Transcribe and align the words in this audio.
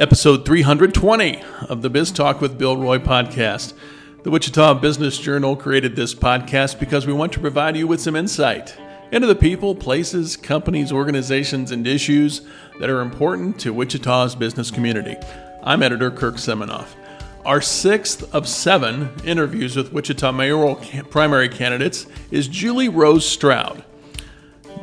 Episode 0.00 0.46
320 0.46 1.42
of 1.68 1.82
the 1.82 1.90
Biz 1.90 2.10
Talk 2.12 2.40
with 2.40 2.56
Bill 2.56 2.76
Roy 2.78 2.98
podcast. 2.98 3.74
The 4.22 4.30
Wichita 4.30 4.72
Business 4.80 5.18
Journal 5.18 5.54
created 5.56 5.94
this 5.94 6.14
podcast 6.14 6.80
because 6.80 7.06
we 7.06 7.12
want 7.12 7.32
to 7.34 7.38
provide 7.40 7.76
you 7.76 7.86
with 7.86 8.00
some 8.00 8.16
insight 8.16 8.74
into 9.12 9.26
the 9.26 9.34
people, 9.34 9.74
places, 9.74 10.38
companies, 10.38 10.90
organizations, 10.90 11.70
and 11.70 11.86
issues 11.86 12.40
that 12.78 12.88
are 12.88 13.02
important 13.02 13.60
to 13.60 13.74
Wichita's 13.74 14.34
business 14.34 14.70
community. 14.70 15.16
I'm 15.62 15.82
editor 15.82 16.10
Kirk 16.10 16.36
Seminoff. 16.36 16.94
Our 17.44 17.60
sixth 17.60 18.34
of 18.34 18.48
seven 18.48 19.10
interviews 19.24 19.76
with 19.76 19.92
Wichita 19.92 20.32
mayoral 20.32 20.76
primary 21.10 21.50
candidates 21.50 22.06
is 22.30 22.48
Julie 22.48 22.88
Rose 22.88 23.28
Stroud. 23.28 23.84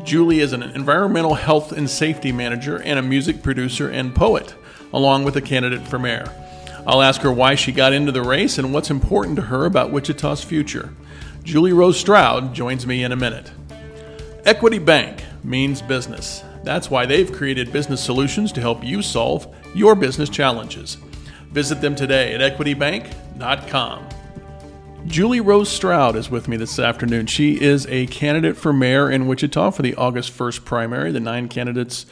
Julie 0.08 0.40
is 0.40 0.54
an 0.54 0.64
environmental 0.64 1.34
health 1.34 1.74
and 1.74 1.90
safety 1.90 2.32
manager 2.32 2.82
and 2.82 2.98
a 2.98 3.02
music 3.02 3.44
producer 3.44 3.90
and 3.90 4.16
poet, 4.16 4.56
along 4.94 5.26
with 5.26 5.36
a 5.36 5.42
candidate 5.42 5.86
for 5.86 6.00
mayor. 6.00 6.34
I'll 6.88 7.02
ask 7.02 7.20
her 7.24 7.32
why 7.32 7.56
she 7.56 7.74
got 7.74 7.92
into 7.92 8.14
the 8.14 8.22
race 8.22 8.58
and 8.58 8.74
what's 8.74 8.90
important 8.90 9.36
to 9.36 9.42
her 9.42 9.66
about 9.66 9.92
Wichita's 9.92 10.42
future. 10.42 10.94
Julie 11.44 11.74
Rose 11.74 12.00
Stroud 12.00 12.54
joins 12.54 12.88
me 12.88 13.04
in 13.04 13.12
a 13.12 13.18
minute. 13.18 13.52
Equity 14.46 14.80
Bank 14.80 15.26
means 15.44 15.82
business. 15.82 16.42
That's 16.64 16.90
why 16.90 17.06
they've 17.06 17.30
created 17.30 17.74
business 17.74 18.02
solutions 18.02 18.54
to 18.54 18.62
help 18.62 18.86
you 18.86 19.02
solve 19.02 19.54
your 19.76 19.94
business 19.94 20.30
challenges. 20.30 20.96
Visit 21.52 21.82
them 21.82 21.96
today 21.96 22.34
at 22.34 22.58
equitybank.com. 22.58 24.08
Julie 25.08 25.40
Rose 25.40 25.70
Stroud 25.70 26.18
is 26.18 26.30
with 26.30 26.50
me 26.50 26.58
this 26.58 26.78
afternoon. 26.78 27.28
She 27.28 27.62
is 27.62 27.88
a 27.88 28.08
candidate 28.08 28.58
for 28.58 28.74
mayor 28.74 29.10
in 29.10 29.26
Wichita 29.26 29.72
for 29.72 29.82
the 29.82 29.96
August 29.96 30.38
1st 30.38 30.66
primary. 30.66 31.14
The 31.14 31.22
nine 31.22 31.48
candidates 31.48 32.06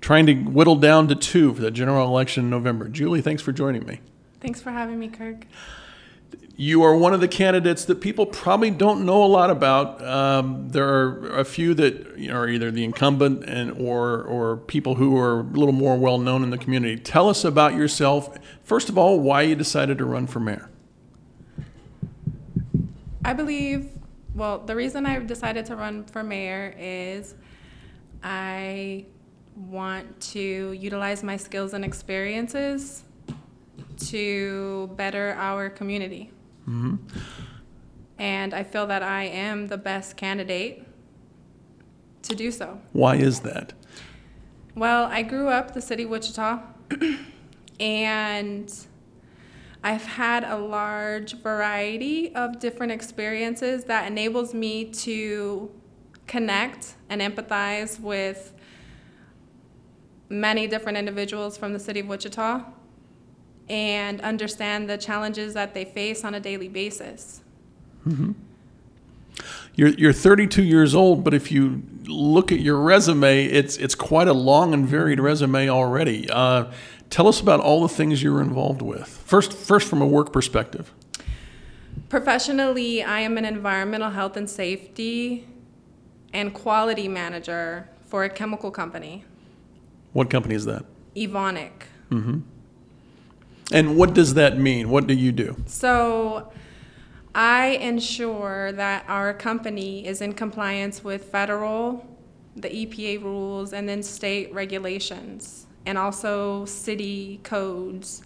trying 0.00 0.24
to 0.26 0.34
whittle 0.34 0.76
down 0.76 1.08
to 1.08 1.14
two 1.14 1.52
for 1.52 1.60
the 1.60 1.70
general 1.70 2.08
election 2.08 2.44
in 2.44 2.50
November. 2.50 2.88
Julie, 2.88 3.20
thanks 3.20 3.42
for 3.42 3.52
joining 3.52 3.84
me. 3.84 4.00
Thanks 4.40 4.62
for 4.62 4.70
having 4.70 4.98
me, 4.98 5.08
Kirk. 5.08 5.44
You 6.56 6.82
are 6.84 6.96
one 6.96 7.12
of 7.12 7.20
the 7.20 7.28
candidates 7.28 7.84
that 7.84 8.00
people 8.00 8.24
probably 8.24 8.70
don't 8.70 9.04
know 9.04 9.22
a 9.22 9.26
lot 9.26 9.50
about. 9.50 10.02
Um, 10.02 10.70
there 10.70 10.88
are 10.88 11.38
a 11.38 11.44
few 11.44 11.74
that 11.74 12.18
are 12.30 12.48
either 12.48 12.70
the 12.70 12.82
incumbent 12.82 13.44
and 13.44 13.72
or 13.72 14.22
or 14.22 14.56
people 14.56 14.94
who 14.94 15.18
are 15.18 15.40
a 15.40 15.42
little 15.42 15.72
more 15.72 15.98
well 15.98 16.18
known 16.18 16.42
in 16.42 16.48
the 16.48 16.58
community. 16.58 16.96
Tell 16.96 17.28
us 17.28 17.44
about 17.44 17.74
yourself. 17.74 18.36
First 18.64 18.88
of 18.88 18.96
all, 18.96 19.20
why 19.20 19.42
you 19.42 19.54
decided 19.54 19.98
to 19.98 20.06
run 20.06 20.26
for 20.26 20.40
mayor. 20.40 20.70
I 23.28 23.34
believe. 23.34 23.90
Well, 24.34 24.60
the 24.60 24.74
reason 24.74 25.04
I 25.04 25.18
decided 25.18 25.66
to 25.66 25.76
run 25.76 26.04
for 26.04 26.22
mayor 26.22 26.74
is 26.78 27.34
I 28.22 29.04
want 29.54 30.18
to 30.32 30.72
utilize 30.72 31.22
my 31.22 31.36
skills 31.36 31.74
and 31.74 31.84
experiences 31.84 33.04
to 34.06 34.90
better 34.96 35.34
our 35.34 35.68
community. 35.68 36.30
Mm-hmm. 36.66 36.96
And 38.18 38.54
I 38.54 38.62
feel 38.62 38.86
that 38.86 39.02
I 39.02 39.24
am 39.24 39.66
the 39.66 39.76
best 39.76 40.16
candidate 40.16 40.86
to 42.22 42.34
do 42.34 42.50
so. 42.50 42.80
Why 42.94 43.16
is 43.16 43.40
that? 43.40 43.74
Well, 44.74 45.04
I 45.04 45.20
grew 45.20 45.48
up 45.48 45.74
the 45.74 45.82
city 45.82 46.04
of 46.04 46.08
Wichita, 46.08 46.62
and 47.78 48.74
I've 49.82 50.04
had 50.04 50.44
a 50.44 50.56
large 50.56 51.34
variety 51.34 52.34
of 52.34 52.58
different 52.58 52.92
experiences 52.92 53.84
that 53.84 54.10
enables 54.10 54.52
me 54.52 54.86
to 54.86 55.70
connect 56.26 56.94
and 57.08 57.20
empathize 57.20 58.00
with 58.00 58.52
many 60.28 60.66
different 60.66 60.98
individuals 60.98 61.56
from 61.56 61.72
the 61.72 61.78
city 61.78 62.00
of 62.00 62.06
Wichita 62.06 62.64
and 63.68 64.20
understand 64.20 64.88
the 64.88 64.98
challenges 64.98 65.54
that 65.54 65.74
they 65.74 65.84
face 65.84 66.24
on 66.24 66.34
a 66.34 66.40
daily 66.40 66.68
basis. 66.68 67.42
Mm-hmm. 68.06 68.32
You're, 69.74 69.90
you're 69.90 70.12
32 70.12 70.64
years 70.64 70.94
old, 70.94 71.22
but 71.22 71.34
if 71.34 71.52
you 71.52 71.82
look 72.06 72.50
at 72.50 72.60
your 72.60 72.80
resume, 72.80 73.44
it's, 73.44 73.76
it's 73.76 73.94
quite 73.94 74.26
a 74.26 74.32
long 74.32 74.74
and 74.74 74.86
varied 74.86 75.20
resume 75.20 75.68
already. 75.68 76.28
Uh, 76.28 76.72
tell 77.10 77.28
us 77.28 77.40
about 77.40 77.60
all 77.60 77.82
the 77.82 77.88
things 77.88 78.22
you 78.22 78.32
were 78.32 78.42
involved 78.42 78.82
with. 78.82 79.08
First, 79.08 79.52
first 79.52 79.88
from 79.88 80.02
a 80.02 80.06
work 80.06 80.32
perspective. 80.32 80.92
Professionally, 82.08 83.02
I 83.02 83.20
am 83.20 83.36
an 83.36 83.44
environmental 83.44 84.10
health 84.10 84.36
and 84.36 84.48
safety 84.48 85.46
and 86.32 86.54
quality 86.54 87.08
manager 87.08 87.88
for 88.06 88.24
a 88.24 88.30
chemical 88.30 88.70
company. 88.70 89.24
What 90.12 90.30
company 90.30 90.54
is 90.54 90.64
that? 90.64 90.84
Evonik. 91.14 91.84
Mm-hmm. 92.10 92.40
And 93.72 93.96
what 93.96 94.14
does 94.14 94.34
that 94.34 94.58
mean? 94.58 94.88
What 94.88 95.06
do 95.06 95.14
you 95.14 95.32
do? 95.32 95.56
So, 95.66 96.50
I 97.34 97.78
ensure 97.80 98.72
that 98.72 99.04
our 99.06 99.34
company 99.34 100.06
is 100.06 100.22
in 100.22 100.32
compliance 100.32 101.04
with 101.04 101.24
federal, 101.24 102.04
the 102.56 102.68
EPA 102.68 103.22
rules, 103.22 103.72
and 103.72 103.88
then 103.88 104.02
state 104.02 104.52
regulations, 104.52 105.67
and 105.88 105.96
also 105.96 106.64
city 106.66 107.40
codes 107.42 108.22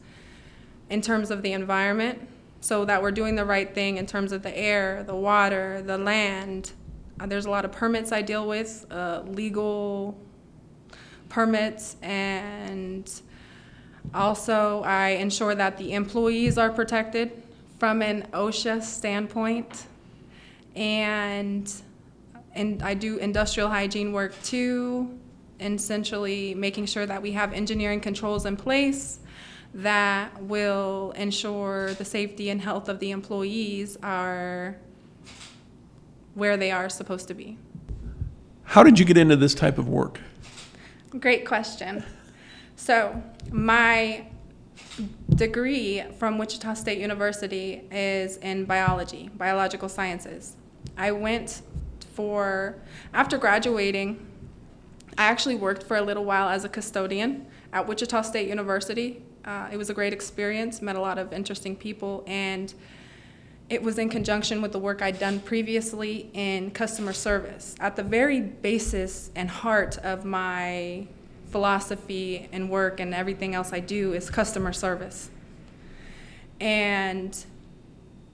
in 0.90 1.00
terms 1.00 1.30
of 1.30 1.42
the 1.42 1.52
environment, 1.52 2.18
so 2.60 2.84
that 2.84 3.00
we're 3.00 3.12
doing 3.12 3.36
the 3.36 3.44
right 3.44 3.72
thing 3.72 3.96
in 3.96 4.04
terms 4.04 4.32
of 4.32 4.42
the 4.42 4.56
air, 4.58 5.04
the 5.04 5.14
water, 5.14 5.80
the 5.82 5.96
land. 5.96 6.72
Uh, 7.20 7.26
there's 7.26 7.46
a 7.46 7.50
lot 7.50 7.64
of 7.64 7.70
permits 7.70 8.10
I 8.10 8.20
deal 8.20 8.48
with, 8.48 8.84
uh, 8.90 9.22
legal 9.26 10.18
permits, 11.28 11.96
and 12.02 13.08
also, 14.12 14.82
I 14.82 15.10
ensure 15.10 15.54
that 15.54 15.78
the 15.78 15.92
employees 15.94 16.58
are 16.58 16.70
protected 16.70 17.30
from 17.78 18.02
an 18.02 18.26
OSHA 18.32 18.82
standpoint. 18.82 19.86
And, 20.74 21.72
and 22.54 22.82
I 22.82 22.94
do 22.94 23.18
industrial 23.18 23.68
hygiene 23.68 24.12
work 24.12 24.34
too, 24.42 25.18
essentially 25.62 26.54
making 26.54 26.86
sure 26.86 27.06
that 27.06 27.22
we 27.22 27.32
have 27.32 27.52
engineering 27.52 28.00
controls 28.00 28.46
in 28.46 28.56
place 28.56 29.20
that 29.74 30.42
will 30.42 31.12
ensure 31.16 31.94
the 31.94 32.04
safety 32.04 32.50
and 32.50 32.60
health 32.60 32.88
of 32.88 32.98
the 32.98 33.10
employees 33.10 33.96
are 34.02 34.76
where 36.34 36.56
they 36.56 36.70
are 36.70 36.88
supposed 36.88 37.28
to 37.28 37.34
be. 37.34 37.58
How 38.64 38.82
did 38.82 38.98
you 38.98 39.04
get 39.04 39.16
into 39.16 39.36
this 39.36 39.54
type 39.54 39.78
of 39.78 39.88
work? 39.88 40.20
Great 41.18 41.46
question. 41.46 42.04
So, 42.76 43.22
my 43.50 44.26
degree 45.34 46.02
from 46.18 46.38
Wichita 46.38 46.74
State 46.74 46.98
University 46.98 47.82
is 47.90 48.38
in 48.38 48.64
biology, 48.64 49.30
biological 49.36 49.88
sciences. 49.88 50.56
I 50.96 51.12
went 51.12 51.62
for, 52.14 52.76
after 53.14 53.38
graduating, 53.38 54.26
I 55.18 55.24
actually 55.24 55.56
worked 55.56 55.82
for 55.82 55.96
a 55.96 56.02
little 56.02 56.24
while 56.24 56.48
as 56.48 56.64
a 56.64 56.68
custodian 56.68 57.46
at 57.72 57.86
Wichita 57.86 58.22
State 58.22 58.48
University. 58.48 59.22
Uh, 59.44 59.68
it 59.70 59.76
was 59.76 59.90
a 59.90 59.94
great 59.94 60.12
experience, 60.12 60.80
met 60.80 60.96
a 60.96 61.00
lot 61.00 61.18
of 61.18 61.32
interesting 61.32 61.76
people, 61.76 62.24
and 62.26 62.72
it 63.68 63.82
was 63.82 63.98
in 63.98 64.08
conjunction 64.08 64.62
with 64.62 64.72
the 64.72 64.78
work 64.78 65.02
I'd 65.02 65.18
done 65.18 65.40
previously 65.40 66.30
in 66.34 66.70
customer 66.70 67.12
service. 67.12 67.74
At 67.80 67.96
the 67.96 68.02
very 68.02 68.40
basis 68.40 69.30
and 69.34 69.48
heart 69.48 69.98
of 69.98 70.24
my 70.24 71.06
philosophy 71.50 72.48
and 72.52 72.70
work 72.70 73.00
and 73.00 73.14
everything 73.14 73.54
else 73.54 73.72
I 73.72 73.80
do 73.80 74.14
is 74.14 74.30
customer 74.30 74.72
service. 74.72 75.30
And 76.60 77.36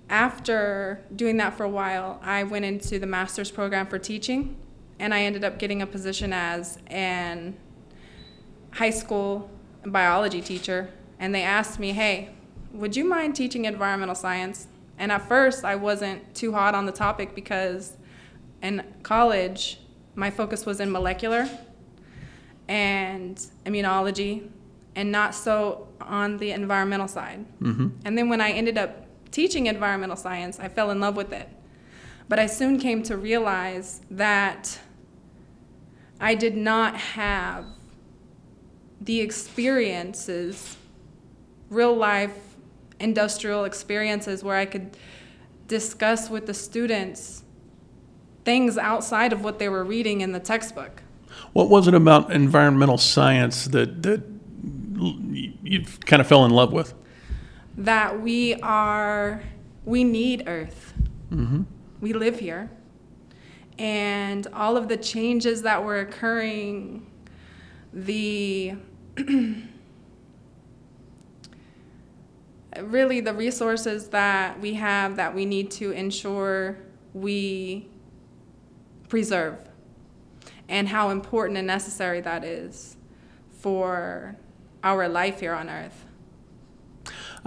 after 0.09 1.01
doing 1.15 1.37
that 1.39 1.57
for 1.57 1.65
a 1.65 1.69
while, 1.69 2.21
I 2.23 2.45
went 2.45 2.65
into 2.65 2.99
the 2.99 3.07
master's 3.07 3.51
program 3.51 3.87
for 3.87 3.99
teaching, 3.99 4.57
and 4.99 5.15
I 5.15 5.23
ended 5.23 5.45
up 5.45 5.59
getting 5.59 5.83
a 5.83 5.87
position 5.87 6.33
as 6.33 6.79
an 6.87 7.57
high 8.73 8.91
school 8.91 9.51
biology 9.85 10.41
teacher. 10.41 10.91
And 11.19 11.35
they 11.35 11.43
asked 11.43 11.79
me, 11.79 11.93
hey, 11.93 12.31
would 12.73 12.97
you 12.97 13.05
mind 13.05 13.35
teaching 13.35 13.65
environmental 13.65 14.15
science? 14.15 14.69
And 14.99 15.11
at 15.13 15.27
first, 15.29 15.65
I 15.65 15.77
wasn't 15.77 16.35
too 16.35 16.53
hot 16.53 16.75
on 16.75 16.87
the 16.87 16.93
topic 16.93 17.35
because 17.35 17.97
in 18.63 18.85
college, 19.03 19.81
my 20.15 20.31
focus 20.31 20.67
was 20.67 20.81
in 20.81 20.91
molecular 20.91 21.49
and 22.67 23.41
immunology 23.65 24.49
and 24.95 25.13
not 25.13 25.35
so 25.35 25.89
on 26.01 26.39
the 26.39 26.51
environmental 26.51 27.09
side. 27.09 27.45
Mm-hmm. 27.61 27.89
And 28.05 28.19
then 28.19 28.29
when 28.29 28.41
I 28.41 28.51
ended 28.51 28.77
up 28.77 29.07
teaching 29.31 29.67
environmental 29.67 30.17
science, 30.17 30.59
I 30.59 30.69
fell 30.69 30.91
in 30.91 31.01
love 31.01 31.17
with 31.17 31.33
it. 31.33 31.49
But 32.29 32.39
I 32.39 32.47
soon 32.47 32.79
came 32.79 33.03
to 33.05 33.17
realize 33.17 34.03
that 34.11 34.79
I 36.21 36.35
did 36.35 36.57
not 36.57 36.97
have 36.97 37.65
the 39.01 39.21
experiences, 39.21 40.77
real 41.71 41.95
life 41.95 42.37
industrial 43.01 43.65
experiences, 43.65 44.43
where 44.43 44.57
I 44.57 44.67
could 44.67 44.97
discuss 45.69 46.29
with 46.29 46.47
the 46.47 46.55
students 46.55 47.45
things 48.45 48.79
outside 48.79 49.33
of 49.33 49.45
what 49.45 49.59
they 49.59 49.69
were 49.69 49.85
reading 49.85 50.21
in 50.21 50.33
the 50.33 50.41
textbook. 50.41 51.03
What 51.53 51.69
was 51.69 51.87
it 51.87 51.95
about 51.95 52.33
environmental 52.33 52.99
science 52.99 53.67
that 53.67 54.03
that 54.03 54.23
you 55.63 55.85
kind 56.07 56.21
of 56.21 56.27
fell 56.27 56.45
in 56.45 56.51
love 56.51 56.73
with? 56.73 56.95
That 57.77 58.21
we 58.21 58.55
are, 58.57 59.43
we 59.85 60.03
need 60.03 60.45
Earth. 60.49 60.95
Mm-hmm. 61.31 61.63
We 62.01 62.13
live 62.13 62.41
here. 62.41 62.71
And 63.79 64.47
all 64.53 64.77
of 64.77 64.89
the 64.89 64.97
changes 64.97 65.63
that 65.63 65.85
were 65.85 66.01
occurring, 66.01 67.07
the 67.93 68.75
really 72.83 73.21
the 73.21 73.35
resources 73.35 74.09
that 74.09 74.61
we 74.61 74.75
have 74.75 75.17
that 75.17 75.35
we 75.35 75.45
need 75.45 75.71
to 75.73 75.91
ensure 75.93 76.79
we 77.15 77.89
preserve 79.09 79.59
and 80.69 80.89
how 80.89 81.11
important 81.11 81.59
and 81.59 81.67
necessary 81.67 82.21
that 82.21 82.45
is 82.45 82.97
for 83.51 84.37
our 84.85 85.09
life 85.09 85.41
here 85.41 85.55
on 85.55 85.69
earth. 85.69 86.05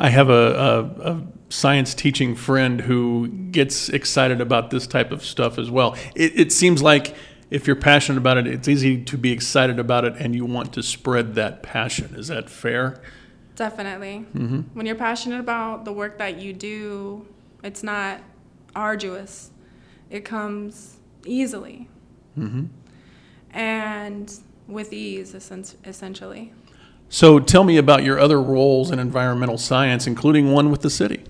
I 0.01 0.09
have 0.09 0.31
a, 0.31 0.33
a, 0.33 1.11
a, 1.11 1.21
science 1.49 1.93
teaching 1.93 2.35
friend 2.35 2.81
who 2.81 3.27
gets 3.27 3.87
excited 3.89 4.41
about 4.41 4.71
this 4.71 4.87
type 4.87 5.11
of 5.11 5.23
stuff 5.23 5.59
as 5.59 5.69
well. 5.69 5.95
It, 6.15 6.39
it 6.39 6.51
seems 6.51 6.81
like 6.81 7.13
if 7.51 7.67
you're 7.67 7.75
passionate 7.75 8.17
about 8.17 8.37
it, 8.37 8.47
it's 8.47 8.67
easy 8.67 9.03
to 9.03 9.15
be 9.15 9.31
excited 9.31 9.77
about 9.77 10.05
it 10.05 10.15
and 10.17 10.33
you 10.33 10.43
want 10.43 10.73
to 10.73 10.81
spread 10.81 11.35
that 11.35 11.61
passion. 11.61 12.15
Is 12.15 12.29
that 12.29 12.49
fair? 12.49 12.99
Definitely. 13.55 14.25
Mm-hmm. 14.33 14.61
When 14.73 14.87
you're 14.87 14.95
passionate 14.95 15.39
about 15.39 15.85
the 15.85 15.93
work 15.93 16.17
that 16.17 16.37
you 16.37 16.53
do, 16.53 17.27
it's 17.63 17.83
not 17.83 18.21
arduous, 18.75 19.51
it 20.09 20.25
comes 20.25 20.97
easily. 21.25 21.87
Mm-hmm. 22.39 22.65
And 23.51 24.33
with 24.67 24.93
ease, 24.93 25.35
essentially. 25.35 26.53
So 27.13 27.39
tell 27.39 27.65
me 27.65 27.75
about 27.75 28.05
your 28.05 28.17
other 28.17 28.41
roles 28.41 28.89
in 28.89 28.97
environmental 28.97 29.57
science, 29.57 30.07
including 30.07 30.53
one 30.53 30.71
with 30.71 30.81
the 30.81 30.89
city. 30.89 31.25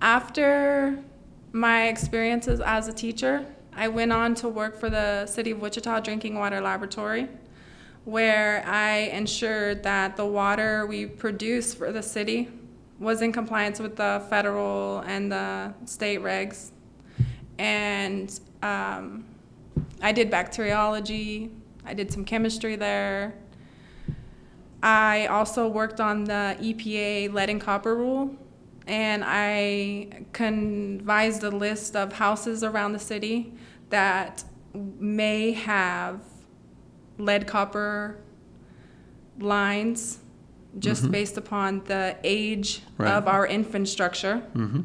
After 0.00 0.98
my 1.52 1.88
experiences 1.88 2.60
as 2.60 2.88
a 2.88 2.94
teacher, 2.94 3.44
I 3.74 3.88
went 3.88 4.10
on 4.10 4.34
to 4.36 4.48
work 4.48 4.74
for 4.74 4.88
the 4.88 5.26
City 5.26 5.50
of 5.50 5.60
Wichita 5.60 6.00
Drinking 6.00 6.36
Water 6.36 6.62
Laboratory, 6.62 7.28
where 8.06 8.64
I 8.66 9.10
ensured 9.12 9.82
that 9.82 10.16
the 10.16 10.24
water 10.24 10.86
we 10.86 11.04
produce 11.04 11.74
for 11.74 11.92
the 11.92 12.02
city 12.02 12.48
was 12.98 13.20
in 13.20 13.32
compliance 13.32 13.78
with 13.78 13.96
the 13.96 14.24
federal 14.30 15.00
and 15.00 15.30
the 15.30 15.74
state 15.84 16.20
regs. 16.20 16.70
And 17.58 18.40
um, 18.62 19.26
I 20.00 20.12
did 20.12 20.30
bacteriology, 20.30 21.50
I 21.84 21.92
did 21.92 22.10
some 22.10 22.24
chemistry 22.24 22.76
there, 22.76 23.34
I 24.86 25.26
also 25.26 25.66
worked 25.66 26.00
on 26.00 26.22
the 26.22 26.56
EPA 26.60 27.32
lead 27.32 27.50
and 27.50 27.60
copper 27.60 27.96
rule, 27.96 28.36
and 28.86 29.24
I 29.26 30.22
convised 30.32 31.42
a 31.42 31.50
list 31.50 31.96
of 31.96 32.12
houses 32.12 32.62
around 32.62 32.92
the 32.92 33.00
city 33.00 33.52
that 33.90 34.44
may 34.72 35.50
have 35.50 36.20
lead 37.18 37.48
copper 37.48 38.18
lines 39.40 40.20
just 40.78 41.02
mm-hmm. 41.02 41.10
based 41.10 41.36
upon 41.36 41.82
the 41.86 42.16
age 42.22 42.82
right. 42.96 43.10
of 43.10 43.26
our 43.26 43.44
infrastructure. 43.44 44.40
Mm-hmm. 44.54 44.82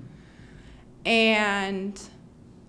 And 1.05 2.01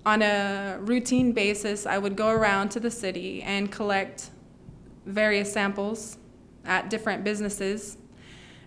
on 0.04 0.20
a 0.20 0.76
routine 0.80 1.32
basis, 1.32 1.86
I 1.86 1.96
would 1.96 2.14
go 2.14 2.28
around 2.28 2.68
to 2.72 2.80
the 2.80 2.90
city 2.90 3.42
and 3.42 3.72
collect 3.72 4.28
various 5.06 5.50
samples 5.50 6.18
at 6.64 6.90
different 6.90 7.24
businesses, 7.24 7.96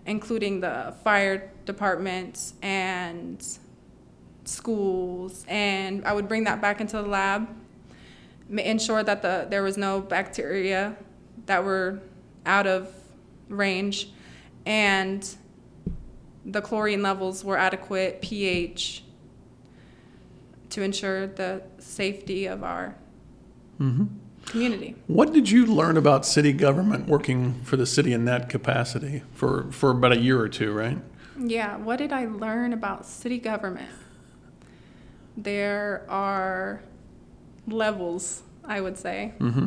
including 0.06 0.60
the 0.60 0.94
fire 1.02 1.50
department 1.64 2.52
and 2.62 3.58
schools. 4.44 5.44
And 5.48 6.04
I 6.04 6.12
would 6.12 6.28
bring 6.28 6.44
that 6.44 6.60
back 6.60 6.80
into 6.80 6.96
the 6.96 7.08
lab, 7.08 7.48
ensure 8.50 9.02
that 9.02 9.22
the, 9.22 9.46
there 9.48 9.62
was 9.62 9.76
no 9.76 10.00
bacteria 10.00 10.96
that 11.46 11.64
were 11.64 12.00
out 12.44 12.66
of 12.66 12.92
range, 13.48 14.10
and 14.64 15.28
the 16.44 16.60
chlorine 16.60 17.02
levels 17.02 17.44
were 17.44 17.58
adequate, 17.58 18.20
pH, 18.22 19.02
to 20.70 20.82
ensure 20.82 21.26
the 21.26 21.62
safety 21.78 22.46
of 22.46 22.62
our 22.62 22.94
mm-hmm 23.80 24.04
community. 24.46 24.94
What 25.06 25.32
did 25.32 25.50
you 25.50 25.66
learn 25.66 25.96
about 25.96 26.24
city 26.24 26.52
government 26.52 27.08
working 27.08 27.60
for 27.64 27.76
the 27.76 27.86
city 27.86 28.12
in 28.12 28.24
that 28.24 28.48
capacity 28.48 29.22
for, 29.32 29.70
for 29.72 29.90
about 29.90 30.12
a 30.12 30.18
year 30.18 30.40
or 30.40 30.48
two, 30.48 30.72
right? 30.72 30.98
Yeah, 31.38 31.76
what 31.76 31.96
did 31.96 32.12
I 32.12 32.26
learn 32.26 32.72
about 32.72 33.04
city 33.04 33.38
government? 33.38 33.90
There 35.36 36.06
are 36.08 36.82
levels, 37.66 38.42
I 38.64 38.80
would 38.80 38.96
say. 38.96 39.34
Mm-hmm. 39.38 39.66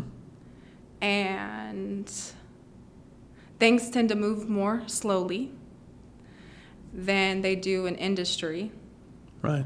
And 1.02 2.12
things 3.60 3.90
tend 3.90 4.10
to 4.10 4.16
move 4.16 4.50
more 4.50 4.84
slowly 4.88 5.52
than 6.94 7.42
they 7.42 7.56
do 7.56 7.86
in 7.86 7.96
industry. 7.96 8.72
Right. 9.42 9.66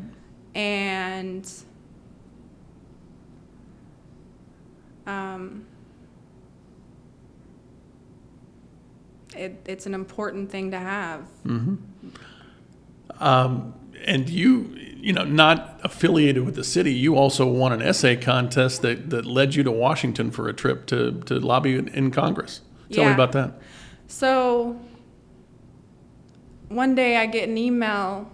And 0.53 1.49
um, 5.05 5.65
it, 9.35 9.61
it's 9.65 9.85
an 9.85 9.93
important 9.93 10.49
thing 10.51 10.71
to 10.71 10.79
have. 10.79 11.21
Mm-hmm. 11.45 11.75
Um, 13.19 13.73
and 14.05 14.29
you, 14.29 14.75
you 14.97 15.13
know, 15.13 15.23
not 15.23 15.79
affiliated 15.83 16.43
with 16.43 16.55
the 16.55 16.63
city, 16.63 16.93
you 16.93 17.15
also 17.15 17.45
won 17.45 17.71
an 17.71 17.81
essay 17.81 18.15
contest 18.15 18.81
that, 18.81 19.09
that 19.09 19.25
led 19.25 19.55
you 19.55 19.63
to 19.63 19.71
Washington 19.71 20.31
for 20.31 20.47
a 20.49 20.53
trip 20.53 20.85
to, 20.87 21.21
to 21.25 21.39
lobby 21.39 21.75
in 21.75 22.11
Congress. 22.11 22.61
Tell 22.91 23.03
yeah. 23.03 23.09
me 23.09 23.13
about 23.13 23.31
that. 23.33 23.59
So 24.07 24.79
one 26.69 26.95
day 26.95 27.17
I 27.17 27.25
get 27.25 27.49
an 27.49 27.57
email 27.57 28.29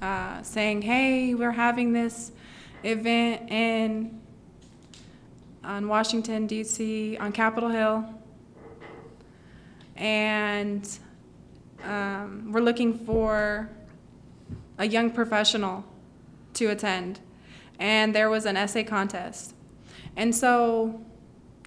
uh, 0.00 0.42
saying, 0.42 0.82
hey, 0.82 1.34
we're 1.34 1.50
having 1.50 1.92
this 1.92 2.32
event 2.82 3.50
in 3.50 4.20
on 5.64 5.88
Washington, 5.88 6.46
D.C., 6.46 7.16
on 7.18 7.32
Capitol 7.32 7.68
Hill. 7.68 8.04
And 9.96 10.88
um, 11.82 12.50
we're 12.52 12.60
looking 12.60 12.98
for 12.98 13.70
a 14.78 14.86
young 14.86 15.10
professional 15.10 15.84
to 16.54 16.66
attend. 16.66 17.20
And 17.78 18.14
there 18.14 18.30
was 18.30 18.46
an 18.46 18.56
essay 18.56 18.84
contest. 18.84 19.54
And 20.16 20.34
so 20.34 21.00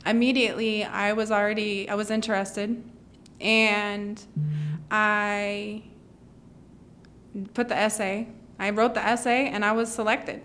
immediately 0.06 0.84
I 0.84 1.14
was 1.14 1.32
already, 1.32 1.90
I 1.90 1.96
was 1.96 2.12
interested. 2.12 2.84
And 3.40 4.24
I 4.90 5.84
put 7.54 7.68
the 7.68 7.78
essay, 7.78 8.28
I 8.60 8.72
wrote 8.72 8.94
the 8.94 9.06
essay, 9.06 9.48
and 9.50 9.64
I 9.64 9.74
was 9.74 9.94
selected. 9.94 10.42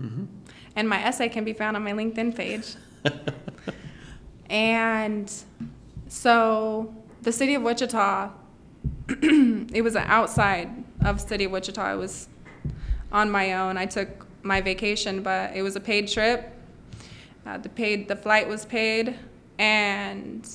Mm-hmm. 0.00 0.24
And 0.76 0.88
my 0.88 1.02
essay 1.02 1.28
can 1.28 1.44
be 1.44 1.52
found 1.52 1.76
on 1.76 1.84
my 1.84 1.92
LinkedIn 1.92 2.36
page. 2.36 2.74
and 4.50 5.32
so 6.08 6.94
the 7.22 7.32
city 7.32 7.54
of 7.54 7.62
Wichita, 7.62 8.30
it 9.08 9.82
was 9.82 9.96
outside 9.96 10.84
of 11.04 11.20
city 11.20 11.44
of 11.44 11.52
Wichita. 11.52 11.94
It 11.94 11.96
was 11.96 12.28
on 13.12 13.30
my 13.30 13.54
own. 13.54 13.76
I 13.76 13.86
took 13.86 14.26
my 14.42 14.60
vacation, 14.60 15.22
but 15.22 15.54
it 15.54 15.62
was 15.62 15.76
a 15.76 15.80
paid 15.80 16.08
trip. 16.08 16.50
Uh, 17.46 17.58
the 17.58 17.68
paid 17.68 18.08
the 18.08 18.16
flight 18.16 18.48
was 18.48 18.64
paid, 18.64 19.18
and 19.58 20.48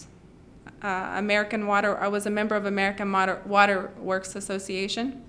uh, 0.81 1.13
American 1.15 1.67
Water. 1.67 1.97
I 1.97 2.07
was 2.07 2.25
a 2.25 2.29
member 2.29 2.55
of 2.55 2.65
American 2.65 3.11
Water, 3.11 3.41
Water 3.45 3.91
Works 3.99 4.35
Association, 4.35 5.23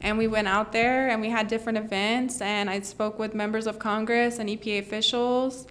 and 0.00 0.18
we 0.18 0.26
went 0.26 0.48
out 0.48 0.72
there 0.72 1.08
and 1.08 1.20
we 1.20 1.30
had 1.30 1.48
different 1.48 1.78
events. 1.78 2.40
And 2.40 2.68
I 2.68 2.80
spoke 2.80 3.18
with 3.18 3.34
members 3.34 3.66
of 3.66 3.78
Congress 3.78 4.38
and 4.38 4.48
EPA 4.50 4.80
officials 4.80 5.66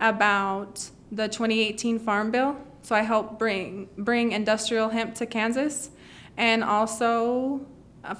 about 0.00 0.90
the 1.10 1.28
2018 1.28 1.98
Farm 1.98 2.30
Bill. 2.30 2.56
So 2.82 2.94
I 2.94 3.02
helped 3.02 3.38
bring 3.38 3.88
bring 3.96 4.32
industrial 4.32 4.90
hemp 4.90 5.14
to 5.16 5.26
Kansas, 5.26 5.90
and 6.36 6.62
also 6.62 7.66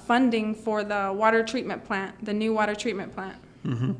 funding 0.07 0.55
for 0.55 0.83
the 0.83 1.13
water 1.15 1.43
treatment 1.43 1.83
plant, 1.83 2.25
the 2.25 2.33
new 2.33 2.53
water 2.53 2.73
treatment 2.73 3.13
plant. 3.13 3.37
Mm-hmm. 3.63 3.93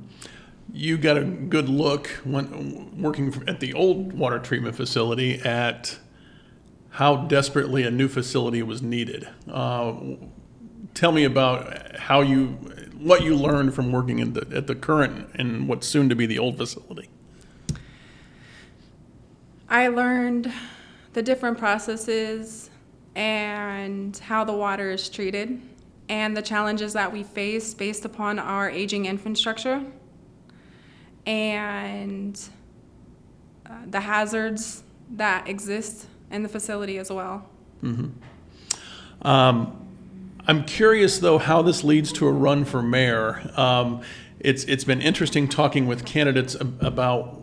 You 0.74 0.98
got 0.98 1.18
a 1.18 1.24
good 1.24 1.70
look 1.70 2.08
when 2.24 3.00
working 3.02 3.44
at 3.48 3.60
the 3.60 3.74
old 3.74 4.14
water 4.14 4.40
treatment 4.40 4.76
facility 4.76 5.40
at 5.42 5.98
how 6.90 7.18
desperately 7.18 7.84
a 7.84 7.92
new 7.92 8.08
facility 8.08 8.64
was 8.64 8.82
needed. 8.82 9.28
Uh, 9.52 9.94
tell 10.94 11.12
me 11.12 11.24
about 11.24 11.98
how 11.98 12.22
you 12.22 12.58
what 12.98 13.24
you 13.24 13.36
learned 13.36 13.74
from 13.74 13.92
working 13.92 14.20
in 14.20 14.34
the, 14.34 14.48
at 14.56 14.66
the 14.66 14.74
current 14.74 15.30
and 15.36 15.68
what's 15.68 15.88
soon 15.88 16.10
to 16.10 16.16
be 16.16 16.26
the 16.26 16.40
old 16.40 16.58
facility. 16.58 17.08
I 19.68 19.88
learned 19.88 20.52
the 21.14 21.24
different 21.24 21.58
processes 21.58 22.70
and 23.16 24.16
how 24.18 24.44
the 24.44 24.54
water 24.54 24.92
is 24.92 25.10
treated 25.10 25.62
and 26.10 26.38
the 26.38 26.42
challenges 26.42 26.94
that 26.94 27.12
we 27.12 27.24
face 27.24 27.74
based 27.74 28.06
upon 28.06 28.38
our 28.38 28.70
aging 28.70 29.06
infrastructure 29.06 29.84
and 31.26 32.40
uh, 33.66 33.72
the 33.88 34.02
hazards 34.02 34.84
that 35.12 35.48
exist 35.48 36.08
in 36.30 36.44
the 36.44 36.50
facility 36.50 36.98
as 36.98 37.12
well. 37.12 37.48
Um, 39.22 39.88
I'm 40.48 40.64
curious, 40.66 41.20
though, 41.20 41.38
how 41.40 41.62
this 41.62 41.84
leads 41.84 42.12
to 42.14 42.28
a 42.28 42.32
run 42.32 42.66
for 42.66 42.84
mayor. 42.84 43.52
Um, 43.56 44.02
it's 44.40 44.64
it's 44.66 44.84
been 44.84 45.02
interesting 45.02 45.48
talking 45.48 45.88
with 45.88 46.06
candidates 46.06 46.56
ab- 46.56 46.78
about 46.84 47.42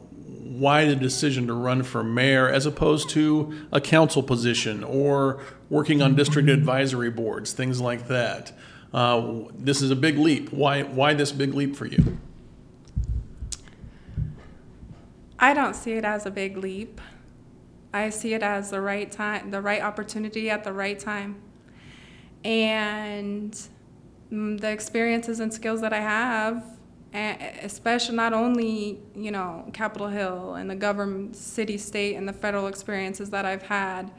why 0.63 0.85
the 0.85 0.95
decision 0.95 1.49
to 1.49 1.53
run 1.53 1.83
for 1.83 2.05
mayor 2.05 2.49
as 2.49 2.67
opposed 2.67 3.11
to 3.11 3.53
a 3.73 3.81
council 3.81 4.23
position 4.23 4.85
or 4.85 5.43
working 5.69 6.01
on 6.01 6.15
district 6.15 6.49
advisory 6.49 7.11
boards, 7.11 7.53
things 7.53 7.81
like 7.81 8.07
that. 8.07 8.53
Uh, 8.95 9.41
this 9.59 9.83
is 9.83 9.91
a 9.91 9.97
big 9.97 10.17
leap. 10.17 10.53
Why 10.53 10.85
why 10.85 11.15
this 11.15 11.33
big 11.33 11.53
leap 11.53 11.75
for 11.75 11.87
you? 11.87 12.17
I 15.37 15.53
don't 15.53 15.75
see 15.75 15.95
it 15.95 16.05
as 16.05 16.27
a 16.27 16.31
big 16.31 16.57
leap. 16.57 17.01
I 17.93 18.11
see 18.11 18.33
it 18.33 18.45
as 18.45 18.71
the 18.71 18.81
right 18.81 19.11
time, 19.11 19.51
the 19.51 19.61
right 19.61 19.83
opportunity 19.83 20.49
at 20.49 20.63
the 20.63 20.73
right 20.73 20.97
time. 20.97 21.43
And 22.45 23.53
mm, 24.33 24.61
the 24.61 24.71
experiences 24.71 25.41
and 25.41 25.53
skills 25.53 25.81
that 25.81 25.93
I 25.93 26.01
have, 26.01 26.65
especially 27.15 28.17
not 28.17 28.33
only, 28.33 29.01
you 29.15 29.31
know, 29.31 29.69
Capitol 29.73 30.09
Hill 30.09 30.55
and 30.55 30.71
the 30.71 30.75
government, 30.75 31.37
city, 31.37 31.77
state, 31.77 32.17
and 32.17 32.27
the 32.27 32.33
federal 32.33 32.67
experiences 32.67 33.31
that 33.31 33.45
I've 33.45 33.63
had, 33.63 34.11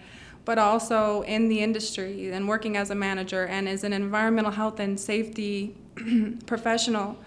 but 0.46 0.58
also 0.58 1.22
in 1.24 1.48
the 1.48 1.62
industry 1.62 2.32
and 2.32 2.48
working 2.48 2.78
as 2.78 2.92
a 2.92 2.96
manager 2.96 3.46
and 3.46 3.68
as 3.68 3.84
an 3.84 3.94
environmental 3.94 4.52
health 4.52 4.80
and 4.80 5.00
safety 5.00 5.76
professional. 6.46 7.18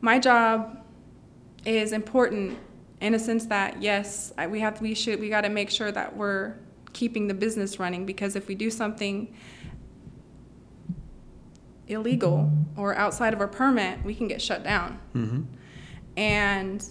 My 0.00 0.18
job 0.18 0.82
is 1.64 1.92
important 1.92 2.58
in 3.00 3.14
a 3.14 3.18
sense 3.18 3.46
that 3.46 3.82
yes, 3.82 4.32
we 4.48 4.60
have 4.60 4.80
we 4.80 4.94
should 4.94 5.20
we 5.20 5.28
got 5.28 5.42
to 5.42 5.48
make 5.48 5.70
sure 5.70 5.92
that 5.92 6.16
we're 6.16 6.54
keeping 6.92 7.28
the 7.28 7.34
business 7.34 7.78
running 7.78 8.06
because 8.06 8.36
if 8.36 8.48
we 8.48 8.54
do 8.54 8.70
something 8.70 9.34
illegal 11.88 12.50
or 12.76 12.94
outside 12.94 13.32
of 13.32 13.40
our 13.40 13.48
permit, 13.48 14.04
we 14.04 14.14
can 14.14 14.28
get 14.28 14.42
shut 14.42 14.64
down. 14.64 14.98
Mm-hmm. 15.14 15.42
And 16.16 16.84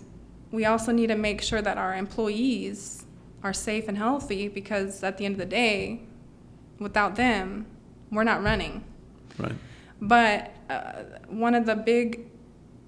we 0.51 0.65
also 0.65 0.91
need 0.91 1.07
to 1.07 1.15
make 1.15 1.41
sure 1.41 1.61
that 1.61 1.77
our 1.77 1.95
employees 1.95 3.05
are 3.43 3.53
safe 3.53 3.87
and 3.87 3.97
healthy 3.97 4.47
because 4.47 5.03
at 5.03 5.17
the 5.17 5.25
end 5.25 5.33
of 5.33 5.39
the 5.39 5.45
day, 5.45 6.01
without 6.79 7.15
them, 7.15 7.65
we're 8.11 8.23
not 8.23 8.43
running. 8.43 8.83
Right. 9.37 9.55
But 10.01 10.53
uh, 10.69 11.03
one 11.27 11.55
of 11.55 11.65
the 11.65 11.75
big 11.75 12.27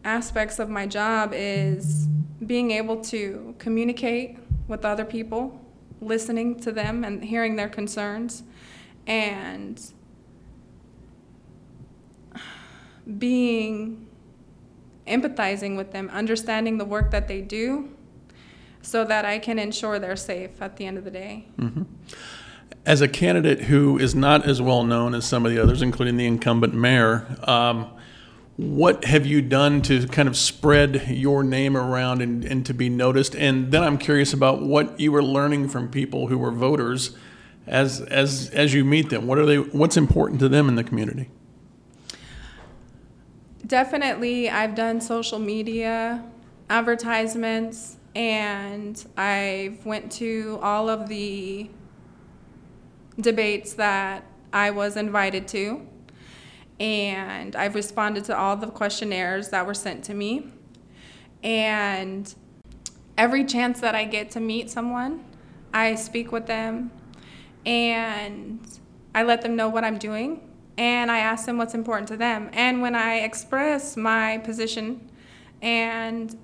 aspects 0.04 0.60
of 0.60 0.70
my 0.70 0.88
job 0.88 1.32
is 1.34 2.08
being 2.46 2.72
able 2.72 3.02
to 3.02 3.56
communicate 3.60 4.38
with 4.68 4.86
other 4.86 5.06
people, 5.06 5.60
listening 6.02 6.60
to 6.62 6.72
them 6.72 7.04
and 7.04 7.24
hearing 7.24 7.56
their 7.56 7.70
concerns, 7.70 8.44
and 9.06 9.94
being 13.18 14.08
empathizing 15.08 15.78
with 15.78 15.92
them, 15.92 16.10
understanding 16.12 16.78
the 16.78 16.86
work 16.86 17.12
that 17.12 17.28
they 17.28 17.42
do, 17.42 17.90
so 18.82 19.04
that 19.06 19.26
I 19.26 19.40
can 19.40 19.60
ensure 19.60 20.00
they're 20.00 20.16
safe 20.16 20.62
at 20.62 20.78
the 20.78 20.86
end 20.86 20.98
of 20.98 21.04
the 21.04 21.12
day. 21.12 21.46
Mm-hmm. 21.58 21.84
As 22.86 23.02
a 23.02 23.08
candidate 23.08 23.64
who 23.64 23.98
is 23.98 24.16
not 24.16 24.46
as 24.46 24.62
well 24.62 24.84
known 24.84 25.14
as 25.14 25.26
some 25.26 25.46
of 25.46 25.52
the 25.52 25.62
others, 25.62 25.82
including 25.82 26.18
the 26.18 26.26
incumbent 26.26 26.74
mayor, 26.74 27.26
um, 27.44 27.90
what 28.56 29.06
have 29.06 29.26
you 29.26 29.42
done 29.42 29.82
to 29.84 30.08
kind 30.08 30.28
of 30.28 30.36
spread 30.36 31.08
your 31.10 31.44
name 31.44 31.78
around 31.78 32.22
and, 32.22 32.44
and 32.44 32.66
to 32.66 32.74
be 32.74 32.90
noticed? 32.90 33.36
And 33.36 33.72
then 33.72 33.84
I'm 33.84 33.98
curious 33.98 34.34
about 34.34 34.62
what 34.62 35.00
you 35.00 35.12
were 35.12 35.24
learning 35.24 35.70
from 35.70 35.90
people 35.90 36.28
who 36.28 36.38
were 36.38 36.52
voters 36.52 37.16
as 37.68 38.02
as 38.02 38.50
as 38.52 38.74
you 38.74 38.84
meet 38.84 39.10
them. 39.10 39.28
What 39.28 39.38
are 39.38 39.46
they? 39.46 39.58
What's 39.58 39.98
important 39.98 40.40
to 40.40 40.50
them 40.50 40.70
in 40.70 40.76
the 40.76 40.84
community? 40.84 41.30
Definitely, 43.66 44.50
I've 44.50 44.76
done 44.76 45.02
social 45.02 45.40
media 45.40 46.24
advertisements, 46.70 47.98
and 48.16 49.04
I've 49.18 49.86
went 49.86 50.12
to 50.14 50.60
all 50.62 50.90
of 50.90 51.10
the 51.10 51.70
debates 53.20 53.74
that 53.74 54.24
I 54.54 54.70
was 54.70 54.96
invited 54.96 55.48
to, 55.50 55.86
and 56.80 57.56
I've 57.56 57.76
responded 57.76 58.26
to 58.26 58.38
all 58.38 58.56
the 58.56 58.68
questionnaires 58.68 59.50
that 59.50 59.66
were 59.66 59.74
sent 59.74 60.04
to 60.06 60.14
me, 60.14 60.52
and 61.44 62.34
every 63.18 63.44
chance 63.44 63.82
that 63.82 63.96
I 63.96 64.06
get 64.06 64.32
to 64.32 64.40
meet 64.40 64.70
someone, 64.70 65.26
I 65.74 65.96
speak 65.96 66.32
with 66.32 66.46
them, 66.46 66.92
and 67.66 68.60
I 69.14 69.24
let 69.24 69.42
them 69.42 69.56
know 69.56 69.68
what 69.68 69.84
I'm 69.84 69.98
doing 69.98 70.42
and 70.78 71.12
I 71.12 71.20
ask 71.20 71.46
them 71.46 71.58
what's 71.58 71.74
important 71.74 72.08
to 72.10 72.18
them. 72.18 72.50
And 72.54 72.82
when 72.82 72.96
I 72.96 73.20
express 73.20 73.98
my 73.98 74.38
position 74.40 75.10
and 75.62 76.38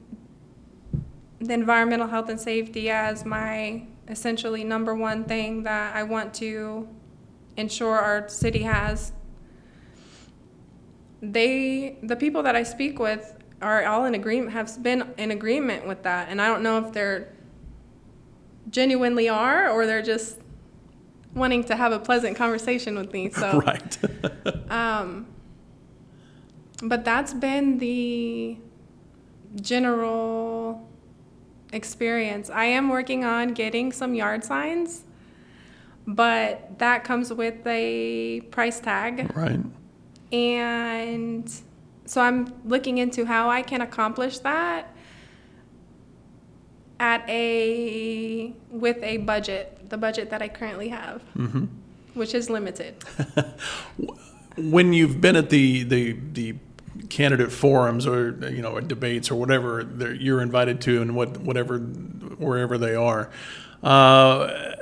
the 1.40 1.54
environmental 1.54 2.08
health 2.08 2.30
and 2.30 2.40
safety 2.40 2.90
as 2.90 3.26
my 3.26 3.84
essentially 4.08 4.64
number 4.64 4.96
one 4.96 5.24
thing 5.26 5.64
that 5.64 5.96
I 5.96 6.04
want 6.04 6.34
to 6.36 6.88
ensure 7.58 7.98
our 7.98 8.28
city 8.28 8.64
has, 8.64 9.12
they 11.22 11.98
the 12.04 12.16
people 12.16 12.44
that 12.44 12.56
I 12.56 12.64
speak 12.64 13.00
with 13.00 13.38
are 13.62 13.86
all 13.86 14.04
in 14.06 14.14
agreement 14.14 14.52
have 14.52 14.82
been 14.84 15.14
in 15.18 15.32
agreement 15.32 15.88
with 15.88 16.04
that 16.04 16.28
and 16.28 16.42
I 16.42 16.48
don't 16.48 16.62
know 16.64 16.86
if 16.86 16.92
they're 16.92 17.32
genuinely 18.70 19.30
are 19.30 19.70
or 19.70 19.86
they're 19.86 20.02
just 20.02 20.40
wanting 21.34 21.64
to 21.66 21.76
have 21.76 21.92
a 21.92 22.00
pleasant 22.00 22.38
conversation 22.38 22.96
with 22.96 23.12
me. 23.12 23.30
So 23.34 23.60
right. 23.60 23.98
um, 24.72 25.28
but 26.82 27.04
that's 27.04 27.34
been 27.34 27.78
the 27.80 28.58
general 29.56 30.88
experience. 31.72 32.50
I 32.50 32.66
am 32.66 32.90
working 32.90 33.24
on 33.24 33.54
getting 33.54 33.92
some 33.92 34.14
yard 34.14 34.44
signs, 34.44 35.04
but 36.06 36.78
that 36.80 37.04
comes 37.04 37.34
with 37.34 37.66
a 37.66 38.42
price 38.52 38.80
tag. 38.80 39.36
right. 39.36 39.60
And 40.32 41.52
so 42.06 42.22
I'm 42.22 42.54
looking 42.66 42.98
into 42.98 43.26
how 43.26 43.50
I 43.50 43.62
can 43.62 43.82
accomplish 43.82 44.40
that 44.40 44.94
at 47.00 47.28
a 47.30 48.54
with 48.70 49.02
a 49.04 49.18
budget, 49.18 49.83
the 49.94 49.98
budget 50.00 50.32
that 50.32 50.42
I 50.42 50.48
currently 50.48 50.90
have, 50.90 51.22
Mm-hmm. 51.38 51.66
which 52.16 52.34
is 52.34 52.50
limited. 52.50 52.96
when 54.58 54.92
you've 54.92 55.22
been 55.22 55.36
at 55.36 55.52
the 55.52 55.84
the 55.84 56.14
the 56.34 56.56
candidate 57.10 57.52
forums 57.52 58.08
or 58.08 58.32
you 58.50 58.62
know 58.64 58.80
debates 58.80 59.30
or 59.30 59.36
whatever 59.36 59.84
that 59.84 60.20
you're 60.20 60.42
invited 60.42 60.82
to 60.82 61.02
and 61.02 61.16
what 61.16 61.38
whatever 61.38 61.80
wherever 61.80 62.78
they 62.78 62.94
are 62.94 63.30
uh, 63.84 64.74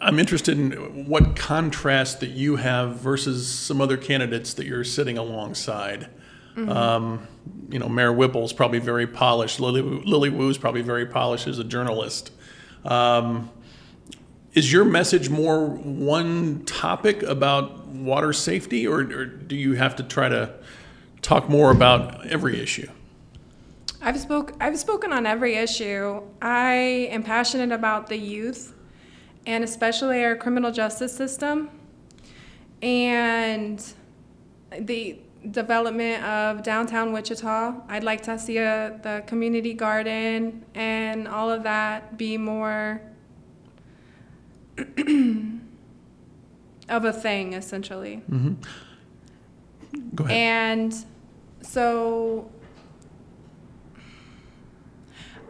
i'm 0.00 0.18
interested 0.18 0.58
in 0.58 0.72
what 1.06 1.36
contrast 1.36 2.18
that 2.20 2.30
you 2.30 2.56
have 2.56 2.96
versus 2.96 3.48
some 3.48 3.80
other 3.80 3.96
candidates 3.96 4.54
that 4.54 4.66
you're 4.66 4.84
sitting 4.84 5.16
alongside 5.16 6.08
um, 6.56 7.26
you 7.70 7.78
know 7.78 7.88
mayor 7.88 8.12
whipple's 8.12 8.52
probably 8.52 8.80
very 8.80 9.06
polished 9.06 9.60
lily, 9.60 9.80
lily 9.80 10.28
wu's 10.28 10.58
probably 10.58 10.82
very 10.82 11.06
polished 11.06 11.46
as 11.46 11.58
a 11.60 11.64
journalist 11.64 12.32
um, 12.84 13.48
is 14.54 14.72
your 14.72 14.84
message 14.84 15.30
more 15.30 15.66
one 15.66 16.64
topic 16.64 17.22
about 17.22 17.86
water 17.86 18.32
safety, 18.32 18.86
or, 18.86 19.00
or 19.00 19.24
do 19.24 19.56
you 19.56 19.74
have 19.74 19.96
to 19.96 20.02
try 20.02 20.28
to 20.28 20.52
talk 21.22 21.48
more 21.48 21.70
about 21.70 22.26
every 22.26 22.60
issue? 22.60 22.88
I've 24.02 24.18
spoke 24.18 24.54
I've 24.60 24.78
spoken 24.78 25.12
on 25.12 25.26
every 25.26 25.56
issue. 25.56 26.22
I 26.40 27.08
am 27.10 27.22
passionate 27.22 27.72
about 27.72 28.08
the 28.08 28.16
youth 28.16 28.74
and 29.46 29.62
especially 29.62 30.24
our 30.24 30.36
criminal 30.36 30.72
justice 30.72 31.14
system 31.14 31.70
and 32.82 33.84
the 34.78 35.18
development 35.50 36.24
of 36.24 36.62
downtown 36.62 37.12
Wichita. 37.12 37.74
I'd 37.88 38.04
like 38.04 38.22
to 38.22 38.38
see 38.38 38.58
a, 38.58 38.98
the 39.02 39.22
community 39.26 39.74
garden 39.74 40.64
and 40.74 41.28
all 41.28 41.50
of 41.50 41.62
that 41.64 42.16
be 42.16 42.38
more 42.38 43.02
of 46.88 47.04
a 47.04 47.12
thing 47.12 47.52
essentially. 47.52 48.22
Go 50.14 50.24
ahead. 50.24 50.36
And 50.36 50.94
so 51.62 52.50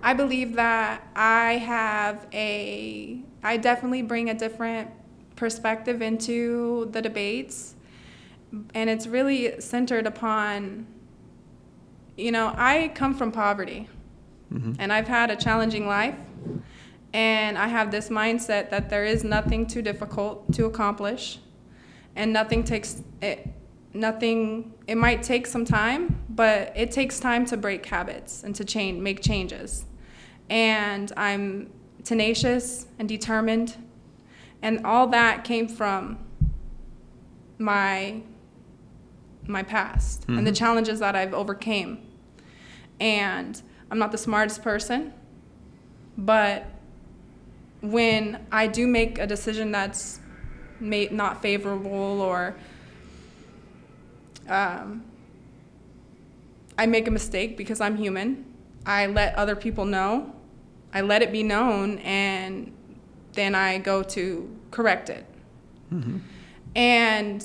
I 0.03 0.15
believe 0.15 0.55
that 0.55 1.07
I 1.15 1.57
have 1.57 2.27
a, 2.33 3.21
I 3.43 3.57
definitely 3.57 4.03
bring 4.03 4.31
a 4.31 4.35
different 4.35 4.91
perspective 5.37 6.03
into 6.03 6.89
the 6.93 7.03
debates. 7.03 7.75
And 8.75 8.91
it's 8.91 9.07
really 9.07 9.61
centered 9.61 10.07
upon, 10.07 10.87
you 12.17 12.33
know, 12.33 12.53
I 12.57 12.93
come 12.95 13.15
from 13.15 13.31
poverty 13.31 13.89
mm-hmm. 14.53 14.73
and 14.79 14.93
I've 14.93 15.09
had 15.09 15.31
a 15.31 15.37
challenging 15.37 15.87
life. 15.87 16.17
And 17.13 17.59
I 17.59 17.67
have 17.67 17.91
this 17.91 18.09
mindset 18.09 18.71
that 18.71 18.89
there 18.89 19.05
is 19.05 19.25
nothing 19.25 19.67
too 19.67 19.83
difficult 19.83 20.53
to 20.55 20.67
accomplish 20.67 21.41
and 22.17 22.33
nothing 22.33 22.65
takes 22.65 23.03
it 23.23 23.49
nothing 23.93 24.73
it 24.87 24.97
might 24.97 25.23
take 25.23 25.47
some 25.47 25.65
time 25.65 26.23
but 26.29 26.73
it 26.77 26.91
takes 26.91 27.19
time 27.19 27.45
to 27.45 27.57
break 27.57 27.85
habits 27.87 28.45
and 28.45 28.55
to 28.55 28.65
change 28.65 29.01
make 29.01 29.21
changes 29.21 29.85
and 30.49 31.13
i'm 31.17 31.71
tenacious 32.05 32.87
and 32.99 33.09
determined 33.09 33.77
and 34.63 34.85
all 34.87 35.07
that 35.09 35.45
came 35.45 35.67
from 35.67 36.19
my 37.59 38.21
my 39.47 39.63
past 39.63 40.23
mm-hmm. 40.23 40.39
and 40.39 40.47
the 40.47 40.51
mm-hmm. 40.51 40.57
challenges 40.57 41.01
that 41.01 41.17
i've 41.17 41.35
overcame 41.35 41.99
and 43.01 43.63
i'm 43.91 43.99
not 43.99 44.13
the 44.13 44.19
smartest 44.19 44.63
person 44.63 45.13
but 46.17 46.67
when 47.81 48.45
i 48.53 48.67
do 48.67 48.87
make 48.87 49.19
a 49.19 49.27
decision 49.27 49.71
that's 49.71 50.21
made 50.81 51.13
not 51.13 51.43
favorable 51.43 52.21
or 52.21 52.55
um, 54.49 55.05
I 56.77 56.87
make 56.87 57.07
a 57.07 57.11
mistake 57.11 57.57
because 57.57 57.81
I'm 57.81 57.97
human. 57.97 58.45
I 58.87 59.07
let 59.07 59.35
other 59.35 59.55
people 59.55 59.85
know. 59.85 60.35
I 60.93 61.03
let 61.03 61.23
it 61.23 61.31
be 61.31 61.43
known, 61.43 61.99
and 61.99 62.73
then 63.35 63.55
I 63.55 63.79
go 63.79 64.03
to 64.03 64.51
correct 64.71 65.09
it. 65.09 65.25
Mm-hmm. 65.93 66.19
And, 66.75 67.45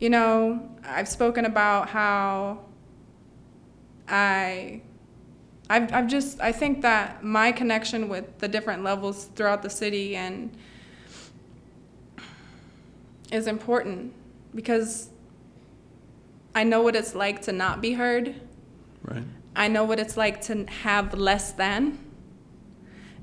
you 0.00 0.10
know, 0.10 0.68
I've 0.84 1.08
spoken 1.08 1.44
about 1.44 1.88
how 1.88 2.64
I. 4.08 4.82
I've, 5.68 5.92
I've 5.92 6.06
just, 6.06 6.40
I 6.40 6.52
think 6.52 6.82
that 6.82 7.24
my 7.24 7.50
connection 7.52 8.08
with 8.08 8.38
the 8.38 8.48
different 8.48 8.84
levels 8.84 9.26
throughout 9.34 9.62
the 9.62 9.70
city 9.70 10.14
and 10.14 10.56
is 13.32 13.46
important 13.46 14.12
because 14.54 15.10
I 16.54 16.62
know 16.62 16.82
what 16.82 16.94
it's 16.94 17.14
like 17.14 17.42
to 17.42 17.52
not 17.52 17.80
be 17.80 17.92
heard. 17.92 18.34
Right. 19.02 19.24
I 19.56 19.68
know 19.68 19.84
what 19.84 19.98
it's 19.98 20.16
like 20.16 20.40
to 20.42 20.64
have 20.66 21.14
less 21.14 21.52
than. 21.52 21.98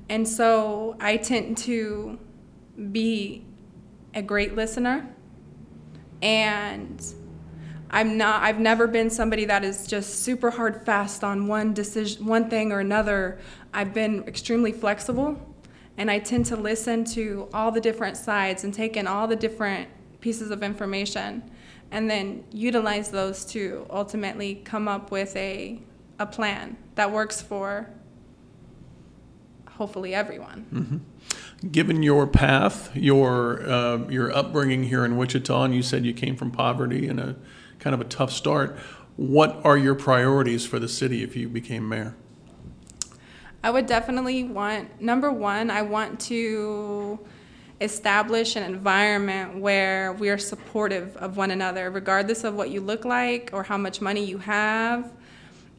And 0.08 0.28
so 0.28 0.96
I 1.00 1.16
tend 1.16 1.56
to 1.58 2.18
be 2.92 3.44
a 4.14 4.22
great 4.22 4.54
listener. 4.54 5.08
And 6.20 7.02
I'm 7.94 8.18
not 8.18 8.42
I've 8.42 8.58
never 8.58 8.88
been 8.88 9.08
somebody 9.08 9.44
that 9.44 9.64
is 9.64 9.86
just 9.86 10.24
super 10.24 10.50
hard 10.50 10.84
fast 10.84 11.22
on 11.22 11.46
one 11.46 11.72
decision 11.72 12.26
one 12.26 12.50
thing 12.50 12.72
or 12.72 12.80
another. 12.80 13.38
I've 13.72 13.94
been 13.94 14.24
extremely 14.26 14.72
flexible 14.72 15.40
and 15.96 16.10
I 16.10 16.18
tend 16.18 16.46
to 16.46 16.56
listen 16.56 17.04
to 17.04 17.48
all 17.54 17.70
the 17.70 17.80
different 17.80 18.16
sides 18.16 18.64
and 18.64 18.74
take 18.74 18.96
in 18.96 19.06
all 19.06 19.28
the 19.28 19.36
different 19.36 19.88
pieces 20.20 20.50
of 20.50 20.64
information 20.64 21.48
and 21.92 22.10
then 22.10 22.42
utilize 22.50 23.12
those 23.12 23.44
to 23.44 23.86
ultimately 23.90 24.56
come 24.64 24.88
up 24.88 25.12
with 25.12 25.36
a, 25.36 25.80
a 26.18 26.26
plan 26.26 26.76
that 26.96 27.12
works 27.12 27.40
for 27.40 27.88
hopefully 29.70 30.16
everyone. 30.16 30.66
Mm-hmm. 30.72 31.68
Given 31.70 32.02
your 32.02 32.26
path, 32.26 32.90
your 32.96 33.62
uh, 33.70 33.98
your 34.08 34.36
upbringing 34.36 34.82
here 34.82 35.04
in 35.04 35.16
Wichita, 35.16 35.62
and 35.62 35.74
you 35.74 35.82
said 35.82 36.04
you 36.04 36.12
came 36.12 36.34
from 36.34 36.50
poverty 36.50 37.06
and 37.06 37.20
a 37.20 37.36
kind 37.84 37.92
of 37.92 38.00
a 38.00 38.04
tough 38.04 38.32
start. 38.32 38.78
What 39.16 39.60
are 39.62 39.76
your 39.76 39.94
priorities 39.94 40.64
for 40.64 40.78
the 40.78 40.88
city 40.88 41.22
if 41.22 41.36
you 41.36 41.50
became 41.50 41.86
mayor? 41.86 42.16
I 43.62 43.70
would 43.70 43.84
definitely 43.84 44.42
want 44.44 45.02
number 45.02 45.30
one. 45.30 45.70
I 45.70 45.82
want 45.82 46.18
to 46.20 47.20
establish 47.82 48.56
an 48.56 48.62
environment 48.62 49.58
where 49.58 50.14
we 50.14 50.30
are 50.30 50.38
supportive 50.38 51.14
of 51.18 51.36
one 51.36 51.50
another, 51.50 51.90
regardless 51.90 52.42
of 52.42 52.54
what 52.54 52.70
you 52.70 52.80
look 52.80 53.04
like 53.04 53.50
or 53.52 53.62
how 53.62 53.76
much 53.76 54.00
money 54.00 54.24
you 54.24 54.38
have. 54.38 55.12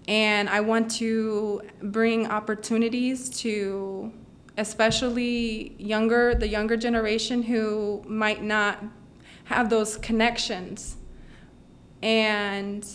And 0.08 0.48
I 0.48 0.62
want 0.62 0.92
to 0.98 1.64
bring 1.82 2.28
opportunities 2.28 3.32
to 3.42 4.14
especially 4.58 5.76
younger 5.80 6.36
the 6.36 6.48
younger 6.48 6.78
generation 6.78 7.42
who 7.42 8.04
might 8.08 8.44
not 8.44 8.84
have 9.46 9.72
those 9.72 9.98
connections 9.98 10.98
and 12.06 12.88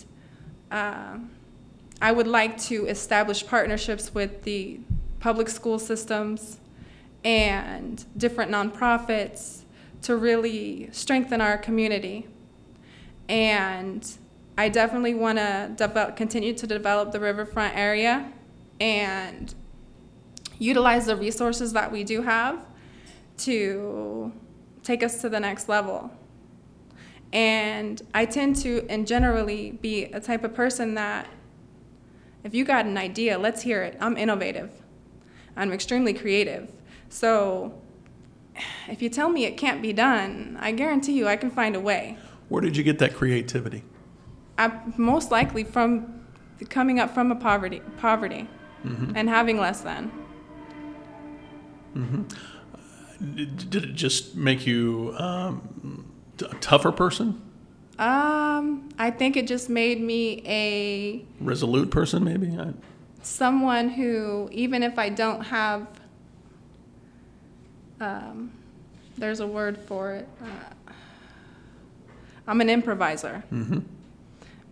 uh, 0.71 1.19
i 2.01 2.11
would 2.11 2.27
like 2.27 2.57
to 2.57 2.87
establish 2.87 3.47
partnerships 3.47 4.15
with 4.15 4.43
the 4.45 4.81
public 5.19 5.49
school 5.49 5.79
systems 5.79 6.61
and 7.25 8.05
different 8.17 8.51
nonprofits 8.51 9.63
to 10.03 10.17
really 10.17 10.89
strengthen 10.93 11.41
our 11.41 11.59
community. 11.59 12.27
And 13.29 14.07
I 14.57 14.69
definitely 14.69 15.15
want 15.15 15.39
to 15.39 15.71
develop, 15.77 16.17
continue 16.17 16.55
to 16.55 16.67
develop 16.67 17.13
the 17.13 17.21
riverfront 17.21 17.77
area 17.77 18.33
and 18.81 19.55
utilize 20.59 21.07
the 21.07 21.17
resources 21.17 21.73
that 21.75 21.93
we 21.93 22.05
do 22.05 22.23
have 22.23 22.65
to 23.39 24.33
take 24.83 25.03
us 25.03 25.21
to 25.21 25.29
the 25.29 25.41
next 25.41 25.69
level. 25.69 26.11
And 27.33 28.03
I 28.13 28.25
tend 28.27 28.57
to, 28.57 28.85
and 28.89 29.07
generally, 29.07 29.73
be 29.81 30.05
a 30.05 30.21
type 30.21 30.43
of 30.45 30.55
person 30.55 30.95
that 30.95 31.29
if 32.43 32.55
you 32.55 32.65
got 32.65 32.87
an 32.87 32.97
idea, 32.97 33.39
let's 33.39 33.63
hear 33.63 33.83
it. 33.83 33.97
I'm 34.01 34.17
innovative. 34.17 34.71
I'm 35.57 35.73
extremely 35.73 36.15
creative. 36.15 36.73
So 37.09 37.81
if 38.89 39.03
you 39.03 39.09
tell 39.09 39.29
me 39.29 39.45
it 39.45 39.57
can't 39.57 39.83
be 39.83 39.93
done, 39.93 40.57
I 40.61 40.73
guarantee 40.73 41.13
you 41.13 41.29
I 41.29 41.37
can 41.37 41.51
find 41.51 41.77
a 41.77 41.81
way. 41.81 42.17
Where 42.49 42.61
did 42.61 42.77
you 42.77 42.83
get 42.83 42.99
that 42.99 43.15
creativity? 43.15 43.85
I, 44.59 44.73
most 44.97 45.31
likely 45.31 45.65
from 45.65 46.25
coming 46.69 46.99
up 46.99 47.15
from 47.15 47.31
a 47.31 47.37
poverty, 47.37 47.81
poverty, 47.99 48.49
mm-hmm. 48.85 49.13
and 49.15 49.29
having 49.29 49.59
less 49.59 49.81
than. 49.83 50.11
Mm-hmm. 51.95 53.35
Did 53.35 53.85
it 53.85 53.95
just 53.95 54.35
make 54.35 54.67
you 54.67 55.15
um, 55.19 56.10
a 56.43 56.55
tougher 56.57 56.93
person? 56.93 57.41
Um, 57.99 58.89
I 58.99 59.11
think 59.11 59.37
it 59.37 59.47
just 59.47 59.69
made 59.69 60.01
me 60.01 60.43
a 60.47 61.25
resolute 61.41 61.91
person, 61.91 62.25
maybe. 62.25 62.57
I... 62.59 62.73
Someone 63.23 63.91
who, 63.91 64.49
even 64.53 64.83
if 64.83 64.99
I 64.99 65.11
don't 65.11 65.43
have 65.43 65.87
um, 68.01 68.51
there's 69.19 69.41
a 69.41 69.47
word 69.47 69.77
for 69.77 70.13
it. 70.13 70.29
Uh, 70.43 70.93
I'm 72.47 72.61
an 72.61 72.71
improviser. 72.71 73.45
Mm-hmm. 73.53 73.81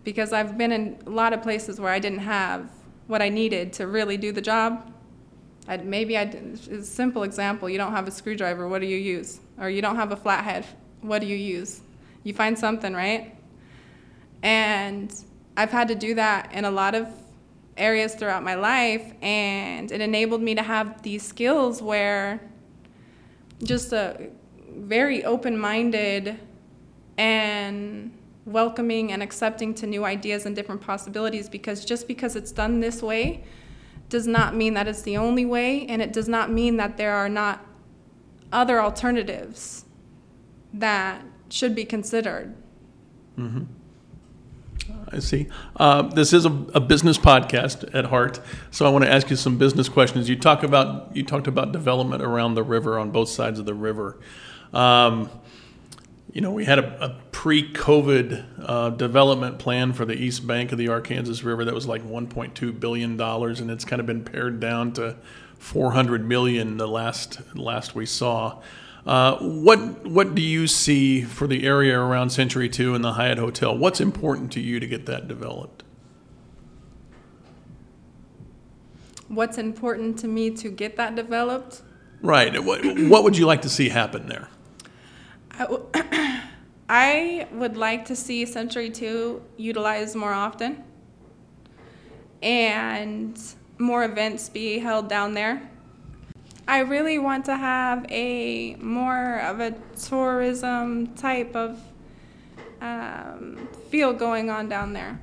Because 0.03 0.33
I've 0.33 0.57
been 0.57 0.71
in 0.71 0.97
a 1.05 1.09
lot 1.09 1.33
of 1.33 1.43
places 1.43 1.79
where 1.79 1.93
I 1.93 1.99
didn't 1.99 2.19
have 2.19 2.69
what 3.07 3.21
I 3.21 3.29
needed 3.29 3.73
to 3.73 3.87
really 3.87 4.17
do 4.17 4.31
the 4.31 4.41
job. 4.41 4.91
I'd, 5.67 5.85
maybe 5.85 6.17
I 6.17 6.21
a 6.21 6.81
simple 6.81 7.23
example. 7.23 7.69
You 7.69 7.77
don't 7.77 7.91
have 7.91 8.07
a 8.07 8.11
screwdriver. 8.11 8.67
What 8.67 8.81
do 8.81 8.87
you 8.87 8.97
use? 8.97 9.39
Or 9.59 9.69
you 9.69 9.81
don't 9.81 9.97
have 9.97 10.11
a 10.11 10.15
flathead. 10.15 10.65
What 11.01 11.19
do 11.19 11.27
you 11.27 11.35
use? 11.35 11.81
You 12.23 12.33
find 12.33 12.57
something, 12.57 12.93
right? 12.93 13.35
And 14.43 15.13
I've 15.55 15.71
had 15.71 15.87
to 15.89 15.95
do 15.95 16.15
that 16.15 16.53
in 16.53 16.65
a 16.65 16.71
lot 16.71 16.95
of 16.95 17.07
areas 17.77 18.15
throughout 18.15 18.43
my 18.43 18.55
life, 18.55 19.13
and 19.21 19.91
it 19.91 20.01
enabled 20.01 20.41
me 20.41 20.55
to 20.55 20.61
have 20.61 21.01
these 21.01 21.23
skills 21.23 21.81
where 21.81 22.41
just 23.63 23.93
a 23.93 24.29
very 24.69 25.23
open-minded 25.25 26.39
and 27.17 28.11
welcoming 28.45 29.11
and 29.11 29.21
accepting 29.21 29.73
to 29.75 29.85
new 29.85 30.05
ideas 30.05 30.45
and 30.45 30.55
different 30.55 30.81
possibilities 30.81 31.49
because 31.49 31.85
just 31.85 32.07
because 32.07 32.35
it's 32.35 32.51
done 32.51 32.79
this 32.79 33.03
way 33.03 33.43
does 34.07 34.25
not 34.25 34.55
mean 34.55 34.73
that 34.73 34.87
it's 34.87 35.03
the 35.03 35.17
only 35.17 35.45
way 35.45 35.85
and 35.87 36.01
it 36.01 36.13
does 36.13 36.27
not 36.27 36.49
mean 36.49 36.77
that 36.77 36.97
there 36.97 37.13
are 37.13 37.29
not 37.29 37.63
other 38.51 38.81
alternatives 38.81 39.85
that 40.73 41.23
should 41.49 41.75
be 41.75 41.85
considered. 41.85 42.55
Mm-hmm. 43.37 43.63
I 45.11 45.19
see. 45.19 45.47
Uh, 45.75 46.03
this 46.03 46.33
is 46.33 46.45
a, 46.45 46.51
a, 46.73 46.79
business 46.79 47.17
podcast 47.17 47.93
at 47.95 48.05
heart, 48.05 48.39
so 48.71 48.85
I 48.85 48.89
want 48.89 49.05
to 49.05 49.11
ask 49.11 49.29
you 49.29 49.35
some 49.35 49.57
business 49.57 49.89
questions. 49.89 50.29
You 50.29 50.35
talk 50.35 50.63
about 50.63 51.15
you 51.15 51.23
talked 51.23 51.47
about 51.47 51.71
development 51.71 52.23
around 52.23 52.55
the 52.55 52.63
river 52.63 52.99
on 52.99 53.11
both 53.11 53.29
sides 53.29 53.59
of 53.59 53.65
the 53.65 53.73
river. 53.73 54.19
Um, 54.73 55.29
you 56.31 56.41
know, 56.41 56.51
we 56.51 56.65
had 56.65 56.77
a, 56.77 57.05
a 57.05 57.21
pre-COVID 57.31 58.45
uh, 58.63 58.89
development 58.91 59.57
plan 59.57 59.93
for 59.93 60.05
the 60.05 60.13
east 60.13 60.45
bank 60.45 60.71
of 60.71 60.77
the 60.77 60.89
Arkansas 60.89 61.45
River 61.45 61.65
that 61.65 61.73
was 61.73 61.87
like 61.87 62.03
1.2 62.03 62.79
billion 62.79 63.17
dollars, 63.17 63.59
and 63.59 63.71
it's 63.71 63.85
kind 63.85 63.99
of 63.99 64.05
been 64.05 64.23
pared 64.23 64.59
down 64.59 64.93
to 64.93 65.17
400 65.57 66.27
million. 66.27 66.77
The 66.77 66.87
last 66.87 67.41
last 67.55 67.95
we 67.95 68.05
saw. 68.05 68.61
Uh, 69.05 69.37
what 69.39 70.05
what 70.05 70.35
do 70.35 70.41
you 70.41 70.67
see 70.67 71.21
for 71.21 71.47
the 71.47 71.65
area 71.65 71.97
around 71.97 72.29
Century 72.29 72.69
Two 72.69 72.93
and 72.95 73.03
the 73.03 73.13
Hyatt 73.13 73.37
Hotel? 73.37 73.75
What's 73.77 74.01
important 74.01 74.51
to 74.53 74.59
you 74.59 74.79
to 74.79 74.87
get 74.87 75.05
that 75.05 75.27
developed? 75.27 75.83
What's 79.29 79.57
important 79.59 80.17
to 80.19 80.27
me 80.27 80.49
to 80.51 80.69
get 80.69 80.97
that 80.97 81.15
developed? 81.15 81.83
Right. 82.21 82.61
What, 82.63 82.83
what 82.83 83.23
would 83.23 83.37
you 83.37 83.45
like 83.45 83.61
to 83.61 83.69
see 83.69 83.89
happen 83.89 84.27
there? 84.27 84.49
I, 85.51 85.59
w- 85.59 85.85
I 86.89 87.47
would 87.51 87.77
like 87.77 88.05
to 88.05 88.15
see 88.15 88.45
Century 88.45 88.89
2 88.89 89.41
utilized 89.57 90.15
more 90.15 90.33
often 90.33 90.83
and 92.41 93.39
more 93.77 94.03
events 94.03 94.49
be 94.49 94.79
held 94.79 95.07
down 95.07 95.33
there. 95.33 95.69
I 96.69 96.81
really 96.81 97.17
want 97.17 97.45
to 97.45 97.57
have 97.57 98.05
a 98.11 98.75
more 98.75 99.39
of 99.39 99.59
a 99.59 99.71
tourism 99.99 101.15
type 101.15 101.55
of 101.55 101.79
um, 102.79 103.67
feel 103.89 104.13
going 104.13 104.51
on 104.51 104.69
down 104.69 104.93
there. 104.93 105.19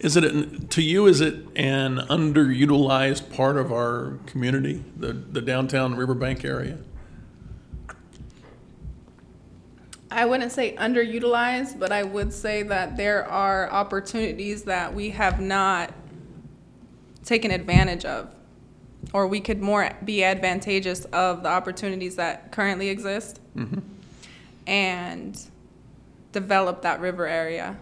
Is 0.00 0.16
it 0.16 0.24
an- 0.24 0.66
to 0.66 0.82
you? 0.82 1.06
Is 1.06 1.20
it 1.20 1.34
an 1.54 1.98
underutilized 1.98 3.32
part 3.32 3.56
of 3.56 3.70
our 3.72 4.18
community, 4.26 4.82
the 4.96 5.12
the 5.12 5.40
downtown 5.40 5.94
Riverbank 5.94 6.44
area? 6.44 6.78
I 10.10 10.24
wouldn't 10.26 10.50
say 10.50 10.74
underutilized, 10.74 11.78
but 11.78 11.92
I 11.92 12.02
would 12.02 12.32
say 12.32 12.64
that 12.64 12.96
there 12.96 13.24
are 13.28 13.70
opportunities 13.70 14.64
that 14.64 14.92
we 14.92 15.10
have 15.10 15.40
not 15.40 15.92
taken 17.24 17.52
advantage 17.52 18.04
of, 18.04 18.28
or 19.14 19.28
we 19.28 19.40
could 19.40 19.62
more 19.62 19.90
be 20.04 20.24
advantageous 20.24 21.04
of 21.06 21.44
the 21.44 21.48
opportunities 21.48 22.16
that 22.16 22.50
currently 22.50 22.88
exist 22.88 23.40
and 24.66 25.40
develop 26.32 26.82
that 26.82 27.00
river 27.00 27.26
area. 27.26 27.78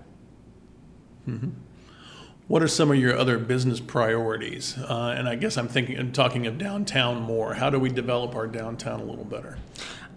What 2.49 2.63
are 2.63 2.69
some 2.69 2.91
of 2.91 2.99
your 2.99 3.17
other 3.17 3.39
business 3.39 3.81
priorities? 3.81 4.77
Uh, 4.77 5.15
and 5.17 5.27
I 5.27 5.37
guess 5.37 5.57
I'm 5.57 5.69
thinking, 5.69 5.99
I'm 5.99 6.13
talking 6.13 6.47
of 6.47 6.59
downtown 6.59 7.23
more. 7.23 7.55
How 7.55 7.71
do 7.71 7.79
we 7.79 7.89
develop 7.89 8.35
our 8.35 8.47
downtown 8.47 9.01
a 9.01 9.05
little 9.05 9.25
better? 9.25 9.57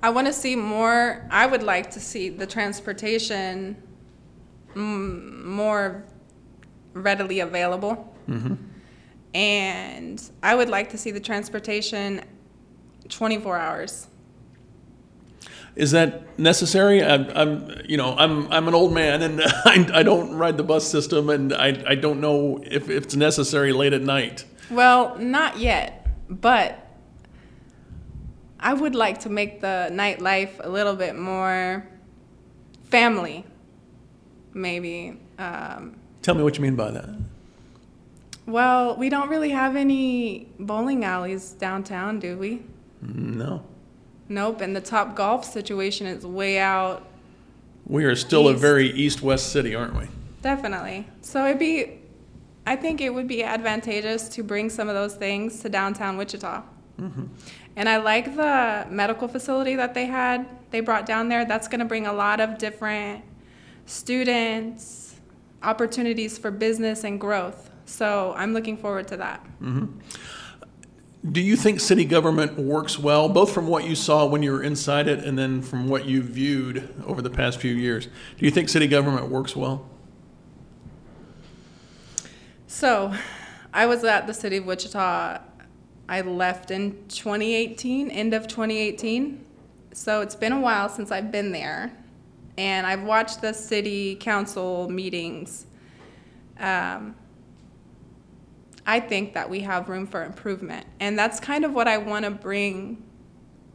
I 0.04 0.10
want 0.10 0.28
to 0.28 0.34
see 0.34 0.58
more. 0.58 1.26
I 1.32 1.46
would 1.46 1.64
like 1.64 1.90
to 1.92 2.00
see 2.02 2.28
the 2.28 2.46
transportation 2.46 3.82
mm, 4.74 5.46
more 5.46 6.04
readily 6.94 7.40
available. 7.40 8.14
And 9.36 10.32
I 10.42 10.56
would 10.56 10.70
like 10.70 10.92
to 10.92 10.98
see 10.98 11.12
the 11.12 11.20
transportation 11.20 12.22
24 13.10 13.58
hours. 13.58 14.08
Is 15.76 15.92
that 15.92 16.40
necessary? 16.40 17.04
I'm, 17.04 17.30
I'm 17.36 17.82
you 17.86 17.98
know, 17.98 18.16
I'm 18.18 18.50
I'm 18.50 18.70
an 18.70 18.74
old 18.74 18.94
man, 18.94 19.22
and 19.22 19.42
I, 19.66 19.90
I 19.94 20.04
don't 20.04 20.36
ride 20.36 20.56
the 20.56 20.64
bus 20.64 20.88
system, 20.88 21.30
and 21.30 21.54
I 21.54 21.84
I 21.86 21.96
don't 21.96 22.22
know 22.22 22.64
if, 22.64 22.90
if 22.90 23.04
it's 23.04 23.16
necessary 23.18 23.74
late 23.74 23.92
at 23.92 24.02
night. 24.02 24.46
Well, 24.72 25.18
not 25.20 25.58
yet, 25.58 26.08
but 26.30 26.80
I 28.58 28.74
would 28.74 28.96
like 28.96 29.20
to 29.20 29.30
make 29.30 29.60
the 29.60 29.90
nightlife 29.92 30.66
a 30.66 30.70
little 30.70 30.96
bit 30.96 31.18
more 31.18 31.86
family, 32.86 33.46
maybe. 34.54 35.20
Um, 35.38 35.98
Tell 36.22 36.36
me 36.36 36.42
what 36.44 36.56
you 36.56 36.62
mean 36.62 36.78
by 36.78 36.92
that. 36.92 37.10
Well, 38.46 38.96
we 38.96 39.10
don't 39.10 39.30
really 39.30 39.52
have 39.52 39.76
any 39.76 40.48
bowling 40.60 41.04
alleys 41.04 41.52
downtown, 41.52 42.20
do 42.20 42.38
we? 42.38 42.64
No, 43.02 43.64
Nope, 44.28 44.62
and 44.62 44.76
the 44.76 44.82
top 44.82 45.16
golf 45.16 45.46
situation 45.46 46.08
is 46.08 46.26
way 46.26 46.58
out. 46.58 47.08
we 47.86 48.06
are 48.06 48.16
still 48.16 48.48
a 48.48 48.54
very 48.54 48.90
east-west 48.90 49.52
city, 49.52 49.76
aren't 49.76 49.96
we? 49.96 50.08
Definitely. 50.42 51.08
So 51.22 51.46
it'd 51.46 51.60
be, 51.60 52.00
I 52.66 52.76
think 52.76 53.02
it 53.02 53.14
would 53.14 53.28
be 53.28 53.44
advantageous 53.44 54.28
to 54.30 54.44
bring 54.44 54.70
some 54.70 54.90
of 54.90 54.96
those 54.96 55.14
things 55.16 55.62
to 55.62 55.70
downtown 55.70 56.18
Wichita. 56.18 56.64
Mm-hmm. 57.00 57.26
And 57.76 57.90
I 57.90 57.98
like 57.98 58.36
the 58.36 58.88
medical 58.90 59.28
facility 59.28 59.76
that 59.76 59.94
they 59.94 60.06
had, 60.06 60.48
they 60.72 60.80
brought 60.80 61.06
down 61.06 61.30
there. 61.30 61.46
That's 61.46 61.68
going 61.68 61.80
to 61.80 61.86
bring 61.86 62.08
a 62.08 62.14
lot 62.14 62.40
of 62.40 62.58
different 62.58 63.24
students, 63.86 65.16
opportunities 65.62 66.38
for 66.38 66.50
business 66.50 67.04
and 67.04 67.20
growth. 67.20 67.70
So 67.86 68.34
I'm 68.36 68.54
looking 68.54 68.78
forward 68.78 69.08
to 69.10 69.18
that. 69.18 69.46
Do 71.32 71.42
you 71.42 71.56
think 71.56 71.80
city 71.80 72.06
government 72.06 72.58
works 72.58 73.00
well, 73.00 73.30
both 73.30 73.52
from 73.52 73.68
what 73.68 73.86
you 73.86 73.96
saw 73.96 74.26
when 74.26 74.44
you 74.44 74.52
were 74.52 74.62
inside 74.62 75.08
it 75.08 75.24
and 75.24 75.38
then 75.40 75.62
from 75.62 75.88
what 75.88 76.06
you 76.06 76.22
viewed 76.22 76.94
over 77.06 77.22
the 77.22 77.32
past 77.32 77.60
few 77.60 77.74
years? 77.74 78.06
Do 78.38 78.46
you 78.46 78.52
think 78.52 78.70
city 78.70 78.88
government 78.88 79.30
works 79.30 79.56
well? 79.56 79.90
So, 82.68 83.14
I 83.74 83.88
was 83.88 84.04
at 84.04 84.28
the 84.28 84.34
city 84.34 84.58
of 84.58 84.66
Wichita. 84.66 85.40
I 86.08 86.22
left 86.22 86.70
in 86.70 86.92
2018, 87.08 88.12
end 88.12 88.34
of 88.36 88.48
2018. 88.48 89.44
So, 89.94 90.22
it's 90.22 90.36
been 90.36 90.52
a 90.52 90.60
while 90.60 90.90
since 90.90 91.12
I've 91.12 91.32
been 91.32 91.52
there. 91.52 91.92
And 92.58 92.86
I've 92.86 93.04
watched 93.04 93.42
the 93.42 93.54
city 93.54 94.16
council 94.16 94.90
meetings. 94.90 95.66
Um, 96.60 97.16
I 98.86 99.00
think 99.00 99.34
that 99.34 99.50
we 99.50 99.62
have 99.62 99.90
room 99.90 100.06
for 100.06 100.24
improvement. 100.24 100.86
And 101.00 101.18
that's 101.18 101.40
kind 101.40 101.66
of 101.66 101.74
what 101.74 101.88
I 101.88 101.98
want 101.98 102.26
to 102.26 102.32
bring. 102.32 103.04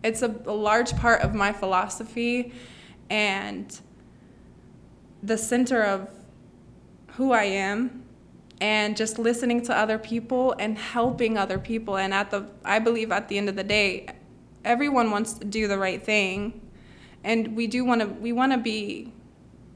It's 0.05 0.23
a, 0.23 0.35
a 0.47 0.53
large 0.53 0.97
part 0.97 1.23
of 1.23 1.35
my 1.35 1.53
philosophy 1.53 2.53
and 3.09 3.79
the 5.23 5.37
center 5.37 5.83
of 5.83 6.09
who 7.15 7.33
I 7.33 7.45
am 7.45 8.05
and 8.61 8.97
just 8.97 9.19
listening 9.19 9.63
to 9.63 9.77
other 9.77 9.99
people 9.99 10.55
and 10.59 10.79
helping 10.79 11.37
other 11.37 11.59
people 11.59 11.97
and 11.97 12.15
at 12.15 12.31
the 12.31 12.47
I 12.65 12.79
believe 12.79 13.11
at 13.11 13.29
the 13.29 13.39
end 13.39 13.49
of 13.49 13.57
the 13.57 13.65
day 13.65 14.07
everyone 14.65 15.11
wants 15.11 15.35
to 15.35 15.45
do 15.45 15.67
the 15.67 15.79
right 15.79 16.03
thing 16.03 16.61
and 17.25 17.57
we 17.57 17.67
do 17.67 17.85
want 17.85 18.03
to 18.03 18.07
we 18.07 18.33
want 18.33 18.53
to 18.53 18.59
be 18.59 19.13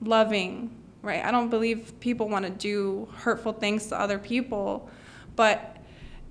loving 0.03 0.75
right 1.03 1.25
I 1.25 1.31
don't 1.31 1.49
believe 1.49 1.99
people 2.01 2.29
want 2.29 2.45
to 2.45 2.51
do 2.51 3.09
hurtful 3.17 3.55
things 3.55 3.87
to 3.87 3.99
other 3.99 4.19
people 4.19 4.89
but 5.37 5.77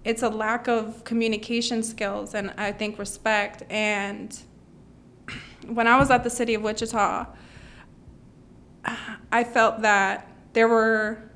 it's 0.04 0.22
a 0.22 0.30
lack 0.30 0.68
of 0.68 1.04
communication 1.04 1.84
skills 1.84 2.34
and 2.34 2.54
I 2.58 2.72
think 2.72 3.00
respect 3.00 3.64
and 3.70 4.38
when 5.68 5.88
I 5.88 5.98
was 5.98 6.12
at 6.12 6.24
the 6.24 6.30
city 6.30 6.54
of 6.56 6.62
Wichita 6.62 7.28
I 9.32 9.44
felt 9.44 9.82
that 9.82 10.28
there 10.54 10.68
were 10.68 11.32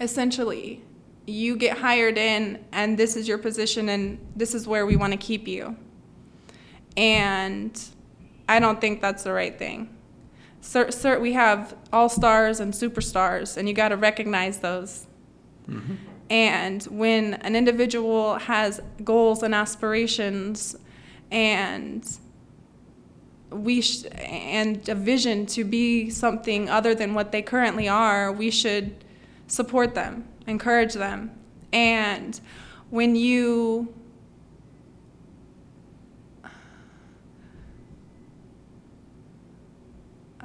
essentially 0.00 0.82
you 1.26 1.56
get 1.56 1.78
hired 1.78 2.18
in 2.18 2.64
and 2.72 2.98
this 2.98 3.16
is 3.16 3.28
your 3.28 3.38
position 3.38 3.88
and 3.88 4.18
this 4.34 4.54
is 4.54 4.66
where 4.66 4.86
we 4.86 4.96
want 4.96 5.12
to 5.12 5.16
keep 5.16 5.46
you. 5.46 5.76
And 6.96 7.80
I 8.48 8.58
don't 8.58 8.80
think 8.80 9.00
that's 9.00 9.22
the 9.22 9.32
right 9.32 9.56
thing. 9.56 9.96
Sir, 10.60 10.90
sir, 10.90 11.18
we 11.18 11.32
have 11.32 11.74
all 11.92 12.08
stars 12.08 12.60
and 12.60 12.72
superstars, 12.72 13.56
and 13.56 13.68
you 13.68 13.74
got 13.74 13.88
to 13.88 13.96
recognize 13.96 14.58
those. 14.58 15.06
Mm-hmm. 15.68 15.94
And 16.28 16.82
when 16.84 17.34
an 17.34 17.56
individual 17.56 18.36
has 18.36 18.80
goals 19.02 19.42
and 19.42 19.54
aspirations 19.54 20.76
and 21.30 22.06
we 23.50 23.80
sh- 23.80 24.04
and 24.14 24.88
a 24.88 24.94
vision 24.94 25.46
to 25.46 25.64
be 25.64 26.08
something 26.08 26.70
other 26.70 26.94
than 26.94 27.14
what 27.14 27.32
they 27.32 27.42
currently 27.42 27.88
are, 27.88 28.30
we 28.30 28.50
should 28.50 29.04
support 29.48 29.94
them, 29.96 30.28
encourage 30.46 30.94
them. 30.94 31.32
And 31.72 32.40
when 32.90 33.16
you 33.16 33.92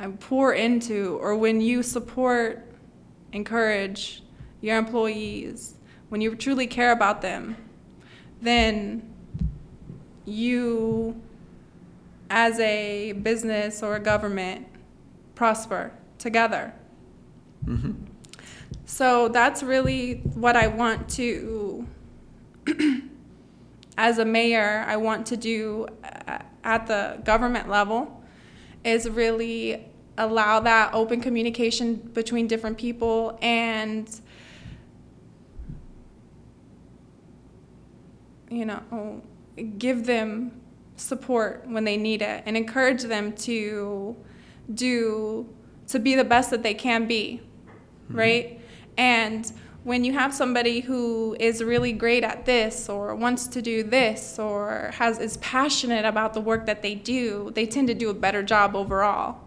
I 0.05 0.07
pour 0.09 0.53
into 0.53 1.17
or 1.19 1.35
when 1.35 1.61
you 1.61 1.81
support, 1.81 2.63
encourage 3.31 4.21
your 4.61 4.77
employees, 4.77 5.75
when 6.09 6.21
you 6.21 6.35
truly 6.35 6.67
care 6.67 6.91
about 6.91 7.23
them, 7.23 7.57
then 8.39 9.11
you 10.25 11.19
as 12.29 12.59
a 12.59 13.13
business 13.13 13.81
or 13.81 13.95
a 13.95 13.99
government 13.99 14.67
prosper 15.33 15.91
together. 16.19 16.71
So 18.85 19.29
that's 19.29 19.63
really 19.63 20.21
what 20.35 20.55
I 20.55 20.67
want 20.67 21.09
to 21.11 21.87
as 23.97 24.19
a 24.19 24.25
mayor, 24.25 24.85
I 24.87 24.97
want 24.97 25.25
to 25.27 25.37
do 25.37 25.87
uh, 26.03 26.39
at 26.63 26.85
the 26.85 27.19
government 27.23 27.69
level 27.69 28.21
is 28.85 29.09
really 29.09 29.83
allow 30.17 30.59
that 30.61 30.93
open 30.93 31.19
communication 31.19 31.95
between 31.95 32.47
different 32.47 32.77
people 32.77 33.37
and 33.41 34.21
you 38.49 38.65
know 38.65 39.21
give 39.77 40.05
them 40.05 40.51
support 40.95 41.63
when 41.67 41.83
they 41.83 41.97
need 41.97 42.21
it 42.21 42.43
and 42.45 42.55
encourage 42.55 43.03
them 43.03 43.33
to 43.33 44.15
do 44.73 45.47
to 45.87 45.99
be 45.99 46.15
the 46.15 46.23
best 46.23 46.49
that 46.49 46.63
they 46.63 46.73
can 46.73 47.07
be 47.07 47.41
mm-hmm. 48.05 48.17
right 48.17 48.61
and 48.97 49.51
when 49.83 50.03
you 50.03 50.13
have 50.13 50.33
somebody 50.33 50.79
who 50.79 51.35
is 51.39 51.63
really 51.63 51.91
great 51.91 52.23
at 52.23 52.45
this 52.45 52.89
or 52.89 53.13
wants 53.13 53.45
to 53.45 53.61
do 53.61 53.83
this 53.83 54.39
or 54.39 54.89
has 54.93 55.19
is 55.19 55.37
passionate 55.37 56.05
about 56.05 56.33
the 56.33 56.41
work 56.41 56.65
that 56.65 56.81
they 56.81 56.95
do 56.95 57.51
they 57.55 57.65
tend 57.65 57.87
to 57.87 57.93
do 57.93 58.09
a 58.09 58.13
better 58.13 58.41
job 58.41 58.75
overall 58.75 59.44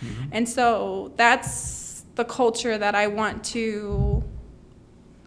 mm-hmm. 0.00 0.28
and 0.32 0.48
so 0.48 1.12
that's 1.16 2.04
the 2.14 2.24
culture 2.24 2.76
that 2.78 2.94
i 2.94 3.06
want 3.06 3.44
to 3.44 4.22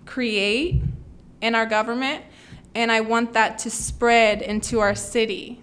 create 0.06 0.82
in 1.42 1.56
our 1.56 1.66
government 1.66 2.24
and 2.76 2.92
I 2.92 3.02
want 3.02 3.34
that 3.34 3.60
to 3.60 3.70
spread 3.70 4.42
into 4.42 4.80
our 4.80 4.96
city. 4.96 5.62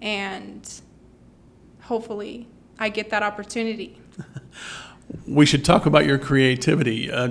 And 0.00 0.68
hopefully, 1.82 2.48
I 2.78 2.88
get 2.88 3.10
that 3.10 3.22
opportunity. 3.22 4.00
we 5.26 5.46
should 5.46 5.64
talk 5.64 5.86
about 5.86 6.06
your 6.06 6.18
creativity. 6.18 7.10
Uh, 7.10 7.28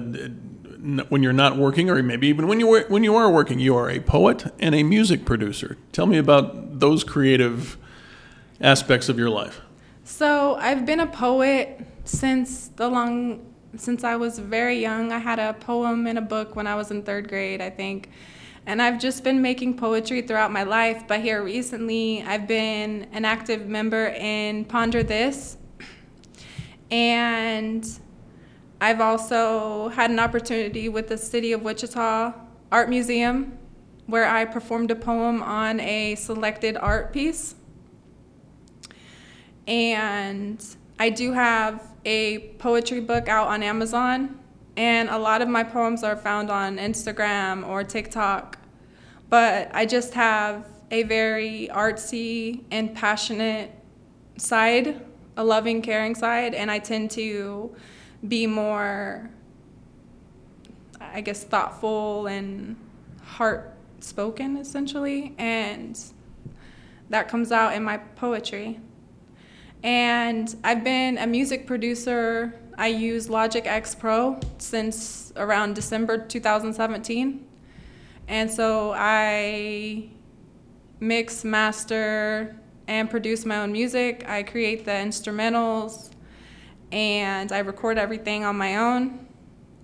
when 1.09 1.21
you're 1.21 1.31
not 1.31 1.57
working, 1.57 1.91
or 1.91 2.01
maybe 2.01 2.27
even 2.27 2.47
when 2.47 2.59
you 2.59 2.67
were, 2.67 2.85
when 2.87 3.03
you 3.03 3.15
are 3.15 3.29
working, 3.29 3.59
you 3.59 3.75
are 3.75 3.89
a 3.89 3.99
poet 3.99 4.51
and 4.59 4.73
a 4.73 4.81
music 4.81 5.25
producer. 5.25 5.77
Tell 5.91 6.07
me 6.07 6.17
about 6.17 6.79
those 6.79 7.03
creative 7.03 7.77
aspects 8.59 9.07
of 9.07 9.19
your 9.19 9.29
life. 9.29 9.61
So 10.11 10.55
I've 10.55 10.85
been 10.85 10.99
a 10.99 11.07
poet 11.07 11.79
since 12.03 12.67
the 12.67 12.89
long 12.89 13.45
since 13.77 14.03
I 14.03 14.17
was 14.17 14.39
very 14.39 14.77
young. 14.77 15.13
I 15.13 15.19
had 15.19 15.39
a 15.39 15.53
poem 15.53 16.05
in 16.05 16.17
a 16.17 16.21
book 16.21 16.57
when 16.57 16.67
I 16.67 16.75
was 16.75 16.91
in 16.91 17.03
third 17.03 17.29
grade, 17.29 17.61
I 17.61 17.69
think. 17.69 18.09
And 18.65 18.81
I've 18.81 18.99
just 18.99 19.23
been 19.23 19.41
making 19.41 19.77
poetry 19.77 20.21
throughout 20.21 20.51
my 20.51 20.63
life. 20.63 21.05
But 21.07 21.21
here 21.21 21.41
recently, 21.41 22.23
I've 22.23 22.45
been 22.45 23.07
an 23.13 23.23
active 23.23 23.67
member 23.67 24.07
in 24.07 24.65
Ponder 24.65 25.01
This. 25.01 25.57
And 26.91 27.87
I've 28.81 28.99
also 28.99 29.87
had 29.89 30.11
an 30.11 30.19
opportunity 30.19 30.89
with 30.89 31.07
the 31.07 31.17
City 31.17 31.53
of 31.53 31.61
Wichita 31.61 32.33
Art 32.69 32.89
Museum 32.89 33.57
where 34.07 34.25
I 34.25 34.43
performed 34.43 34.91
a 34.91 34.95
poem 34.95 35.41
on 35.41 35.79
a 35.79 36.15
selected 36.15 36.75
art 36.75 37.13
piece. 37.13 37.55
And 39.67 40.63
I 40.99 41.09
do 41.09 41.33
have 41.33 41.83
a 42.05 42.39
poetry 42.59 42.99
book 42.99 43.27
out 43.27 43.47
on 43.47 43.63
Amazon, 43.63 44.39
and 44.75 45.09
a 45.09 45.17
lot 45.17 45.41
of 45.41 45.47
my 45.47 45.63
poems 45.63 46.03
are 46.03 46.15
found 46.15 46.49
on 46.49 46.77
Instagram 46.77 47.67
or 47.67 47.83
TikTok. 47.83 48.57
But 49.29 49.69
I 49.73 49.85
just 49.85 50.13
have 50.13 50.67
a 50.89 51.03
very 51.03 51.69
artsy 51.71 52.63
and 52.71 52.93
passionate 52.95 53.71
side, 54.37 55.05
a 55.37 55.43
loving, 55.43 55.81
caring 55.81 56.15
side, 56.15 56.53
and 56.53 56.69
I 56.69 56.79
tend 56.79 57.11
to 57.11 57.73
be 58.27 58.45
more, 58.47 59.29
I 60.99 61.21
guess, 61.21 61.43
thoughtful 61.43 62.27
and 62.27 62.75
heart 63.23 63.73
spoken 63.99 64.57
essentially, 64.57 65.33
and 65.37 65.97
that 67.09 67.27
comes 67.27 67.51
out 67.51 67.73
in 67.73 67.83
my 67.83 67.97
poetry. 67.97 68.79
And 69.83 70.55
I've 70.63 70.83
been 70.83 71.17
a 71.17 71.27
music 71.27 71.65
producer. 71.65 72.53
I 72.77 72.87
use 72.87 73.29
Logic 73.29 73.65
X 73.65 73.95
Pro 73.95 74.39
since 74.57 75.33
around 75.35 75.75
December 75.75 76.17
2017. 76.17 77.47
And 78.27 78.49
so 78.49 78.93
I 78.95 80.09
mix, 80.99 81.43
master, 81.43 82.55
and 82.87 83.09
produce 83.09 83.45
my 83.45 83.57
own 83.57 83.71
music. 83.71 84.25
I 84.27 84.43
create 84.43 84.85
the 84.85 84.91
instrumentals 84.91 86.11
and 86.91 87.51
I 87.51 87.59
record 87.59 87.97
everything 87.97 88.43
on 88.45 88.57
my 88.57 88.77
own. 88.77 89.27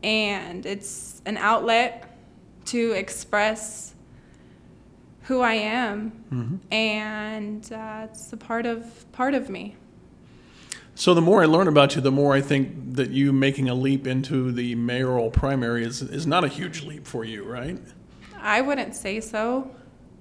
And 0.03 0.65
it's 0.65 1.21
an 1.25 1.37
outlet 1.37 2.15
to 2.65 2.91
express 2.91 3.95
who 5.27 5.41
I 5.41 5.53
am, 5.55 6.11
mm-hmm. 6.31 6.73
and 6.73 7.73
uh, 7.73 8.07
it's 8.09 8.31
a 8.31 8.37
part 8.37 8.65
of 8.65 9.11
part 9.11 9.33
of 9.33 9.49
me. 9.49 9.75
So 10.97 11.13
the 11.13 11.21
more 11.21 11.43
I 11.43 11.45
learn 11.45 11.67
about 11.67 11.95
you, 11.95 12.01
the 12.01 12.11
more 12.11 12.33
I 12.33 12.41
think 12.41 12.95
that 12.95 13.11
you 13.11 13.31
making 13.31 13.69
a 13.69 13.75
leap 13.75 14.07
into 14.07 14.51
the 14.51 14.73
mayoral 14.73 15.29
primary 15.29 15.85
is 15.85 16.01
is 16.01 16.25
not 16.25 16.43
a 16.43 16.47
huge 16.47 16.81
leap 16.81 17.05
for 17.05 17.23
you, 17.23 17.43
right? 17.43 17.77
I 18.41 18.61
wouldn't 18.61 18.95
say 18.95 19.19
so. 19.19 19.69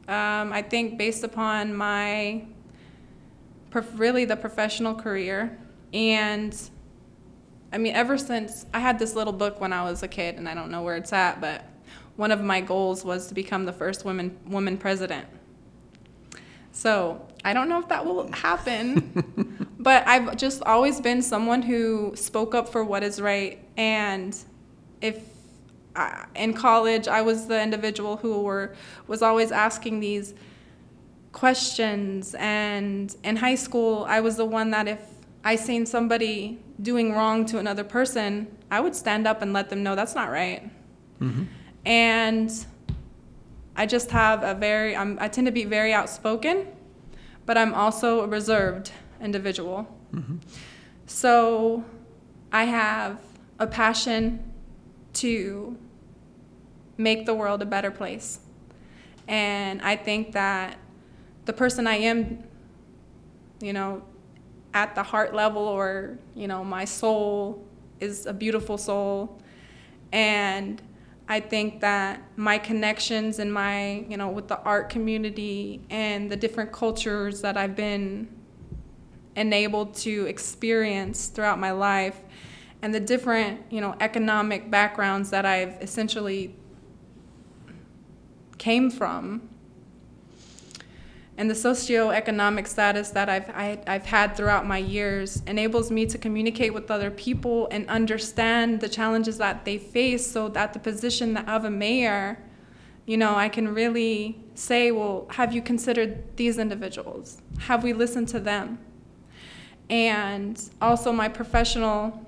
Um, 0.06 0.52
I 0.52 0.60
think 0.60 0.98
based 0.98 1.24
upon 1.24 1.74
my 1.74 2.44
really 3.94 4.26
the 4.26 4.36
professional 4.36 4.94
career 4.94 5.58
and 5.94 6.54
I 7.72 7.78
mean 7.78 7.94
ever 7.94 8.18
since 8.18 8.66
I 8.74 8.80
had 8.80 8.98
this 8.98 9.14
little 9.14 9.32
book 9.32 9.62
when 9.62 9.72
I 9.72 9.82
was 9.82 10.02
a 10.02 10.08
kid 10.08 10.34
and 10.34 10.46
I 10.46 10.52
don't 10.52 10.70
know 10.70 10.82
where 10.82 10.96
it's 10.96 11.14
at, 11.14 11.40
but 11.40 11.64
one 12.16 12.30
of 12.30 12.42
my 12.42 12.60
goals 12.60 13.02
was 13.02 13.28
to 13.28 13.34
become 13.34 13.64
the 13.64 13.72
first 13.72 14.04
woman 14.04 14.38
woman 14.46 14.76
president. 14.76 15.26
So 16.72 17.26
I 17.46 17.54
don't 17.54 17.70
know 17.70 17.78
if 17.78 17.88
that 17.88 18.04
will 18.04 18.30
happen, 18.32 19.64
but 19.86 20.04
I've 20.04 20.36
just 20.36 20.64
always 20.64 21.00
been 21.00 21.22
someone 21.22 21.62
who 21.62 22.10
spoke 22.16 22.56
up 22.56 22.68
for 22.68 22.82
what 22.82 23.04
is 23.04 23.20
right. 23.20 23.64
And 23.76 24.36
if 25.00 25.22
I, 25.94 26.24
in 26.34 26.54
college 26.54 27.06
I 27.06 27.22
was 27.22 27.46
the 27.46 27.62
individual 27.62 28.16
who 28.16 28.42
were 28.42 28.74
was 29.06 29.22
always 29.22 29.52
asking 29.52 30.00
these 30.00 30.34
questions, 31.30 32.34
and 32.36 33.14
in 33.22 33.36
high 33.36 33.54
school 33.54 34.04
I 34.08 34.18
was 34.18 34.34
the 34.34 34.44
one 34.44 34.72
that 34.72 34.88
if 34.88 35.02
I 35.44 35.54
seen 35.54 35.86
somebody 35.86 36.58
doing 36.82 37.12
wrong 37.12 37.46
to 37.46 37.58
another 37.58 37.84
person, 37.84 38.48
I 38.72 38.80
would 38.80 38.96
stand 38.96 39.28
up 39.28 39.40
and 39.40 39.52
let 39.52 39.70
them 39.70 39.84
know 39.84 39.94
that's 39.94 40.16
not 40.16 40.32
right. 40.32 40.68
Mm-hmm. 41.20 41.44
And 41.84 42.66
I 43.76 43.86
just 43.86 44.10
have 44.10 44.42
a 44.42 44.52
very, 44.52 44.96
I'm, 44.96 45.16
i 45.20 45.28
tend 45.28 45.46
to 45.46 45.52
be 45.52 45.64
very 45.64 45.92
outspoken, 45.92 46.66
but 47.44 47.56
I'm 47.56 47.72
also 47.72 48.26
reserved 48.26 48.90
individual. 49.20 49.86
Mm-hmm. 50.12 50.36
So 51.06 51.84
I 52.52 52.64
have 52.64 53.18
a 53.58 53.66
passion 53.66 54.52
to 55.14 55.76
make 56.98 57.26
the 57.26 57.34
world 57.34 57.62
a 57.62 57.66
better 57.66 57.90
place. 57.90 58.40
And 59.28 59.82
I 59.82 59.96
think 59.96 60.32
that 60.32 60.78
the 61.44 61.52
person 61.52 61.86
I 61.86 61.96
am, 61.96 62.44
you 63.60 63.72
know, 63.72 64.02
at 64.74 64.94
the 64.94 65.02
heart 65.02 65.34
level 65.34 65.62
or, 65.62 66.18
you 66.34 66.46
know, 66.46 66.62
my 66.62 66.84
soul 66.84 67.64
is 68.00 68.26
a 68.26 68.32
beautiful 68.32 68.76
soul. 68.78 69.40
And 70.12 70.82
I 71.28 71.40
think 71.40 71.80
that 71.80 72.22
my 72.36 72.58
connections 72.58 73.38
and 73.38 73.52
my, 73.52 74.04
you 74.08 74.16
know, 74.16 74.28
with 74.28 74.48
the 74.48 74.60
art 74.60 74.90
community 74.90 75.80
and 75.90 76.30
the 76.30 76.36
different 76.36 76.72
cultures 76.72 77.40
that 77.40 77.56
I've 77.56 77.74
been 77.74 78.28
enabled 79.36 79.94
to 79.94 80.26
experience 80.26 81.26
throughout 81.28 81.58
my 81.58 81.70
life 81.70 82.20
and 82.82 82.94
the 82.94 83.00
different, 83.00 83.60
you 83.70 83.80
know, 83.80 83.94
economic 84.00 84.70
backgrounds 84.70 85.30
that 85.30 85.46
I've 85.46 85.80
essentially 85.80 86.54
came 88.58 88.90
from 88.90 89.48
and 91.38 91.50
the 91.50 91.54
socioeconomic 91.54 92.66
status 92.66 93.10
that 93.10 93.28
I've, 93.28 93.50
I, 93.50 93.64
have 93.64 93.84
i 93.86 93.92
have 93.92 94.06
had 94.06 94.36
throughout 94.36 94.66
my 94.66 94.78
years 94.78 95.42
enables 95.46 95.90
me 95.90 96.06
to 96.06 96.16
communicate 96.16 96.72
with 96.72 96.90
other 96.90 97.10
people 97.10 97.68
and 97.70 97.88
understand 97.88 98.80
the 98.80 98.88
challenges 98.88 99.36
that 99.38 99.64
they 99.64 99.76
face 99.76 100.26
so 100.26 100.48
that 100.48 100.72
the 100.72 100.78
position 100.78 101.36
of 101.36 101.64
a 101.64 101.70
mayor, 101.70 102.38
you 103.04 103.16
know, 103.18 103.34
I 103.34 103.48
can 103.48 103.74
really 103.74 104.40
say, 104.54 104.90
well, 104.90 105.26
have 105.32 105.52
you 105.54 105.60
considered 105.60 106.36
these 106.36 106.58
individuals? 106.58 107.42
Have 107.60 107.84
we 107.84 107.92
listened 107.92 108.28
to 108.28 108.40
them? 108.40 108.78
And 109.88 110.60
also 110.80 111.12
my 111.12 111.28
professional 111.28 112.26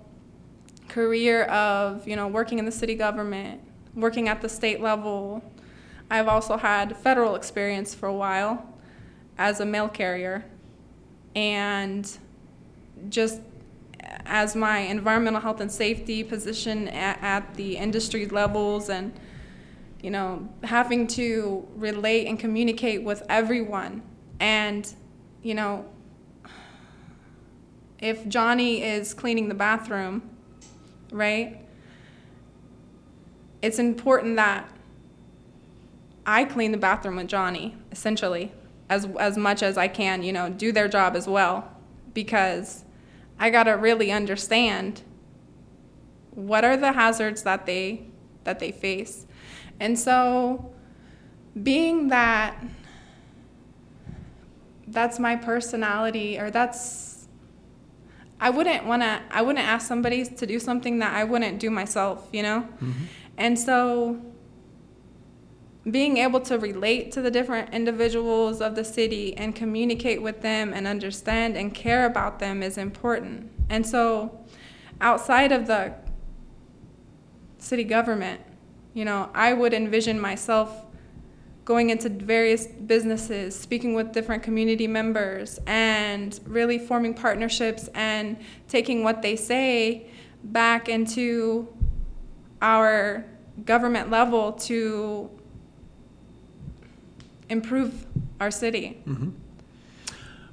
career 0.88 1.44
of, 1.44 2.06
you 2.06 2.16
know, 2.16 2.28
working 2.28 2.58
in 2.58 2.64
the 2.64 2.72
city 2.72 2.94
government, 2.94 3.60
working 3.94 4.28
at 4.28 4.40
the 4.40 4.48
state 4.48 4.80
level. 4.80 5.42
I've 6.10 6.28
also 6.28 6.56
had 6.56 6.96
federal 6.96 7.34
experience 7.34 7.94
for 7.94 8.06
a 8.06 8.14
while 8.14 8.74
as 9.36 9.60
a 9.60 9.66
mail 9.66 9.88
carrier 9.88 10.44
and 11.34 12.10
just 13.08 13.40
as 14.24 14.56
my 14.56 14.78
environmental 14.78 15.40
health 15.40 15.60
and 15.60 15.70
safety 15.70 16.24
position 16.24 16.88
at, 16.88 17.22
at, 17.22 17.54
the 17.54 17.76
industry 17.76 18.26
levels 18.26 18.88
and 18.88 19.12
you 20.02 20.10
know, 20.10 20.48
having 20.62 21.06
to 21.06 21.66
relate 21.74 22.26
and 22.26 22.38
communicate 22.38 23.02
with 23.02 23.22
everyone. 23.28 24.02
And, 24.38 24.92
you 25.42 25.54
know, 25.54 25.86
if 28.00 28.28
Johnny 28.28 28.82
is 28.82 29.14
cleaning 29.14 29.48
the 29.48 29.54
bathroom, 29.54 30.30
right? 31.10 31.58
It's 33.60 33.78
important 33.78 34.36
that 34.36 34.70
I 36.24 36.44
clean 36.44 36.72
the 36.72 36.78
bathroom 36.78 37.16
with 37.16 37.26
Johnny, 37.26 37.74
essentially, 37.90 38.52
as 38.88 39.06
as 39.18 39.36
much 39.36 39.62
as 39.62 39.76
I 39.76 39.88
can, 39.88 40.22
you 40.22 40.32
know, 40.32 40.48
do 40.50 40.72
their 40.72 40.88
job 40.88 41.16
as 41.16 41.26
well 41.26 41.70
because 42.14 42.84
I 43.38 43.50
got 43.50 43.64
to 43.64 43.72
really 43.72 44.12
understand 44.12 45.02
what 46.32 46.64
are 46.64 46.76
the 46.76 46.92
hazards 46.92 47.42
that 47.42 47.66
they 47.66 48.06
that 48.44 48.58
they 48.58 48.72
face. 48.72 49.26
And 49.80 49.98
so 49.98 50.72
being 51.62 52.08
that 52.08 52.62
that's 54.86 55.18
my 55.18 55.36
personality 55.36 56.38
or 56.38 56.50
that's 56.50 57.17
I 58.40 58.50
wouldn't 58.50 58.86
want 58.86 59.02
to 59.02 59.20
I 59.30 59.42
wouldn't 59.42 59.64
ask 59.64 59.86
somebody 59.86 60.24
to 60.24 60.46
do 60.46 60.58
something 60.58 60.98
that 61.00 61.14
I 61.14 61.24
wouldn't 61.24 61.58
do 61.58 61.70
myself, 61.70 62.28
you 62.32 62.42
know? 62.42 62.60
Mm-hmm. 62.60 63.04
And 63.36 63.58
so 63.58 64.20
being 65.90 66.18
able 66.18 66.40
to 66.40 66.58
relate 66.58 67.12
to 67.12 67.22
the 67.22 67.30
different 67.30 67.72
individuals 67.72 68.60
of 68.60 68.74
the 68.74 68.84
city 68.84 69.36
and 69.36 69.54
communicate 69.54 70.20
with 70.20 70.42
them 70.42 70.72
and 70.74 70.86
understand 70.86 71.56
and 71.56 71.74
care 71.74 72.04
about 72.04 72.38
them 72.38 72.62
is 72.62 72.76
important. 72.76 73.50
And 73.70 73.86
so 73.86 74.44
outside 75.00 75.52
of 75.52 75.66
the 75.66 75.94
city 77.58 77.84
government, 77.84 78.40
you 78.92 79.04
know, 79.04 79.30
I 79.34 79.52
would 79.52 79.72
envision 79.72 80.20
myself 80.20 80.84
going 81.68 81.90
into 81.90 82.08
various 82.08 82.66
businesses, 82.66 83.54
speaking 83.54 83.92
with 83.92 84.10
different 84.10 84.42
community 84.42 84.86
members, 84.86 85.60
and 85.66 86.40
really 86.46 86.78
forming 86.78 87.12
partnerships 87.12 87.90
and 87.92 88.38
taking 88.68 89.04
what 89.04 89.20
they 89.20 89.36
say 89.36 90.06
back 90.44 90.88
into 90.88 91.68
our 92.62 93.22
government 93.66 94.10
level 94.10 94.52
to 94.52 95.28
improve 97.50 98.06
our 98.40 98.50
city. 98.50 99.02
Mm-hmm. 99.06 99.28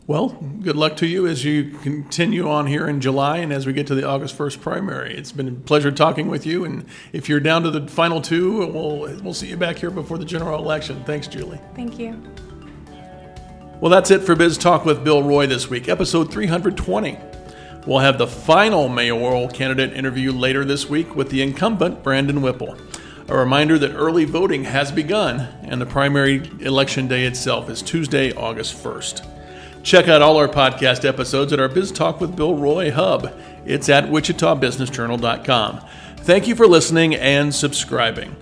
Well, 0.07 0.29
good 0.61 0.75
luck 0.75 0.97
to 0.97 1.07
you 1.07 1.25
as 1.25 1.43
you 1.43 1.71
continue 1.81 2.47
on 2.47 2.67
here 2.67 2.87
in 2.87 3.01
July 3.01 3.37
and 3.37 3.51
as 3.51 3.65
we 3.65 3.73
get 3.73 3.87
to 3.87 3.95
the 3.95 4.07
August 4.07 4.37
1st 4.37 4.61
primary. 4.61 5.17
It's 5.17 5.31
been 5.31 5.47
a 5.47 5.51
pleasure 5.51 5.91
talking 5.91 6.27
with 6.27 6.45
you. 6.45 6.63
And 6.63 6.85
if 7.11 7.27
you're 7.27 7.39
down 7.39 7.63
to 7.63 7.71
the 7.71 7.87
final 7.87 8.21
two, 8.21 8.67
we'll, 8.67 8.99
we'll 9.23 9.33
see 9.33 9.47
you 9.47 9.57
back 9.57 9.77
here 9.77 9.89
before 9.89 10.19
the 10.19 10.25
general 10.25 10.59
election. 10.59 11.03
Thanks, 11.05 11.27
Julie. 11.27 11.59
Thank 11.75 11.97
you. 11.97 12.21
Well, 13.81 13.89
that's 13.89 14.11
it 14.11 14.19
for 14.19 14.35
Biz 14.35 14.59
Talk 14.59 14.85
with 14.85 15.03
Bill 15.03 15.23
Roy 15.23 15.47
this 15.47 15.71
week, 15.71 15.89
episode 15.89 16.31
320. 16.31 17.17
We'll 17.87 17.97
have 17.97 18.19
the 18.19 18.27
final 18.27 18.87
mayoral 18.87 19.47
candidate 19.47 19.93
interview 19.93 20.31
later 20.31 20.63
this 20.63 20.87
week 20.87 21.15
with 21.15 21.31
the 21.31 21.41
incumbent 21.41 22.03
Brandon 22.03 22.43
Whipple. 22.43 22.77
A 23.27 23.35
reminder 23.35 23.79
that 23.79 23.95
early 23.95 24.25
voting 24.25 24.65
has 24.65 24.91
begun 24.91 25.47
and 25.63 25.81
the 25.81 25.87
primary 25.87 26.47
election 26.59 27.07
day 27.07 27.25
itself 27.25 27.71
is 27.71 27.81
Tuesday, 27.81 28.31
August 28.33 28.75
1st. 28.83 29.34
Check 29.85 30.07
out 30.07 30.23
all 30.23 30.37
our 30.37 30.47
podcast 30.47 31.07
episodes 31.07 31.53
at 31.53 31.59
our 31.59 31.69
Biz 31.69 31.91
Talk 31.91 32.19
with 32.19 32.35
Bill 32.35 32.55
Roy 32.55 32.89
hub. 32.89 33.31
It's 33.67 33.87
at 33.87 34.05
wichitabusinessjournal.com. 34.05 35.81
Thank 36.21 36.47
you 36.47 36.55
for 36.55 36.65
listening 36.65 37.13
and 37.13 37.53
subscribing. 37.53 38.35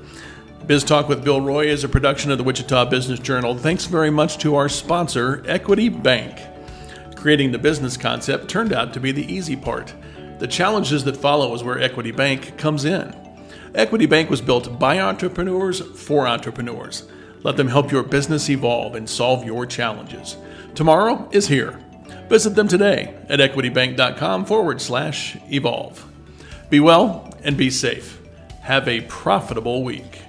Biz 0.66 0.86
Talk 0.86 1.10
with 1.10 1.26
Bill 1.26 1.42
Roy 1.42 1.68
is 1.68 1.84
a 1.84 1.90
production 1.90 2.32
of 2.32 2.38
the 2.38 2.46
Wichita 2.46 2.86
Business 2.86 3.20
Journal. 3.20 3.58
Thanks 3.58 3.88
very 3.88 4.10
much 4.10 4.38
to 4.38 4.56
our 4.56 4.70
sponsor, 4.70 5.44
Equity 5.46 5.90
Bank. 5.90 6.40
Creating 7.18 7.52
the 7.52 7.60
business 7.60 7.98
concept 7.98 8.48
turned 8.48 8.72
out 8.72 8.94
to 8.94 9.02
be 9.02 9.12
the 9.12 9.30
easy 9.30 9.58
part. 9.58 9.94
The 10.40 10.48
challenges 10.48 11.04
that 11.04 11.18
follow 11.18 11.54
is 11.54 11.62
where 11.62 11.78
Equity 11.78 12.12
Bank 12.12 12.58
comes 12.58 12.86
in. 12.86 13.14
Equity 13.76 14.06
Bank 14.06 14.30
was 14.30 14.40
built 14.40 14.80
by 14.80 15.02
entrepreneurs 15.02 15.82
for 15.82 16.26
entrepreneurs. 16.26 17.04
Let 17.44 17.58
them 17.58 17.68
help 17.68 17.92
your 17.92 18.04
business 18.04 18.50
evolve 18.50 18.96
and 18.96 19.10
solve 19.10 19.44
your 19.44 19.66
challenges. 19.66 20.38
Tomorrow 20.76 21.30
is 21.32 21.48
here. 21.48 21.80
Visit 22.30 22.56
them 22.56 22.68
today 22.68 23.16
at 23.30 23.40
equitybank.com 23.40 24.46
forward 24.46 24.82
slash 24.82 25.38
evolve. 25.52 26.04
Be 26.72 26.80
well 26.80 27.32
and 27.44 27.56
be 27.56 27.70
safe. 27.70 28.20
Have 28.62 28.88
a 28.88 29.02
profitable 29.02 29.84
week. 29.84 30.23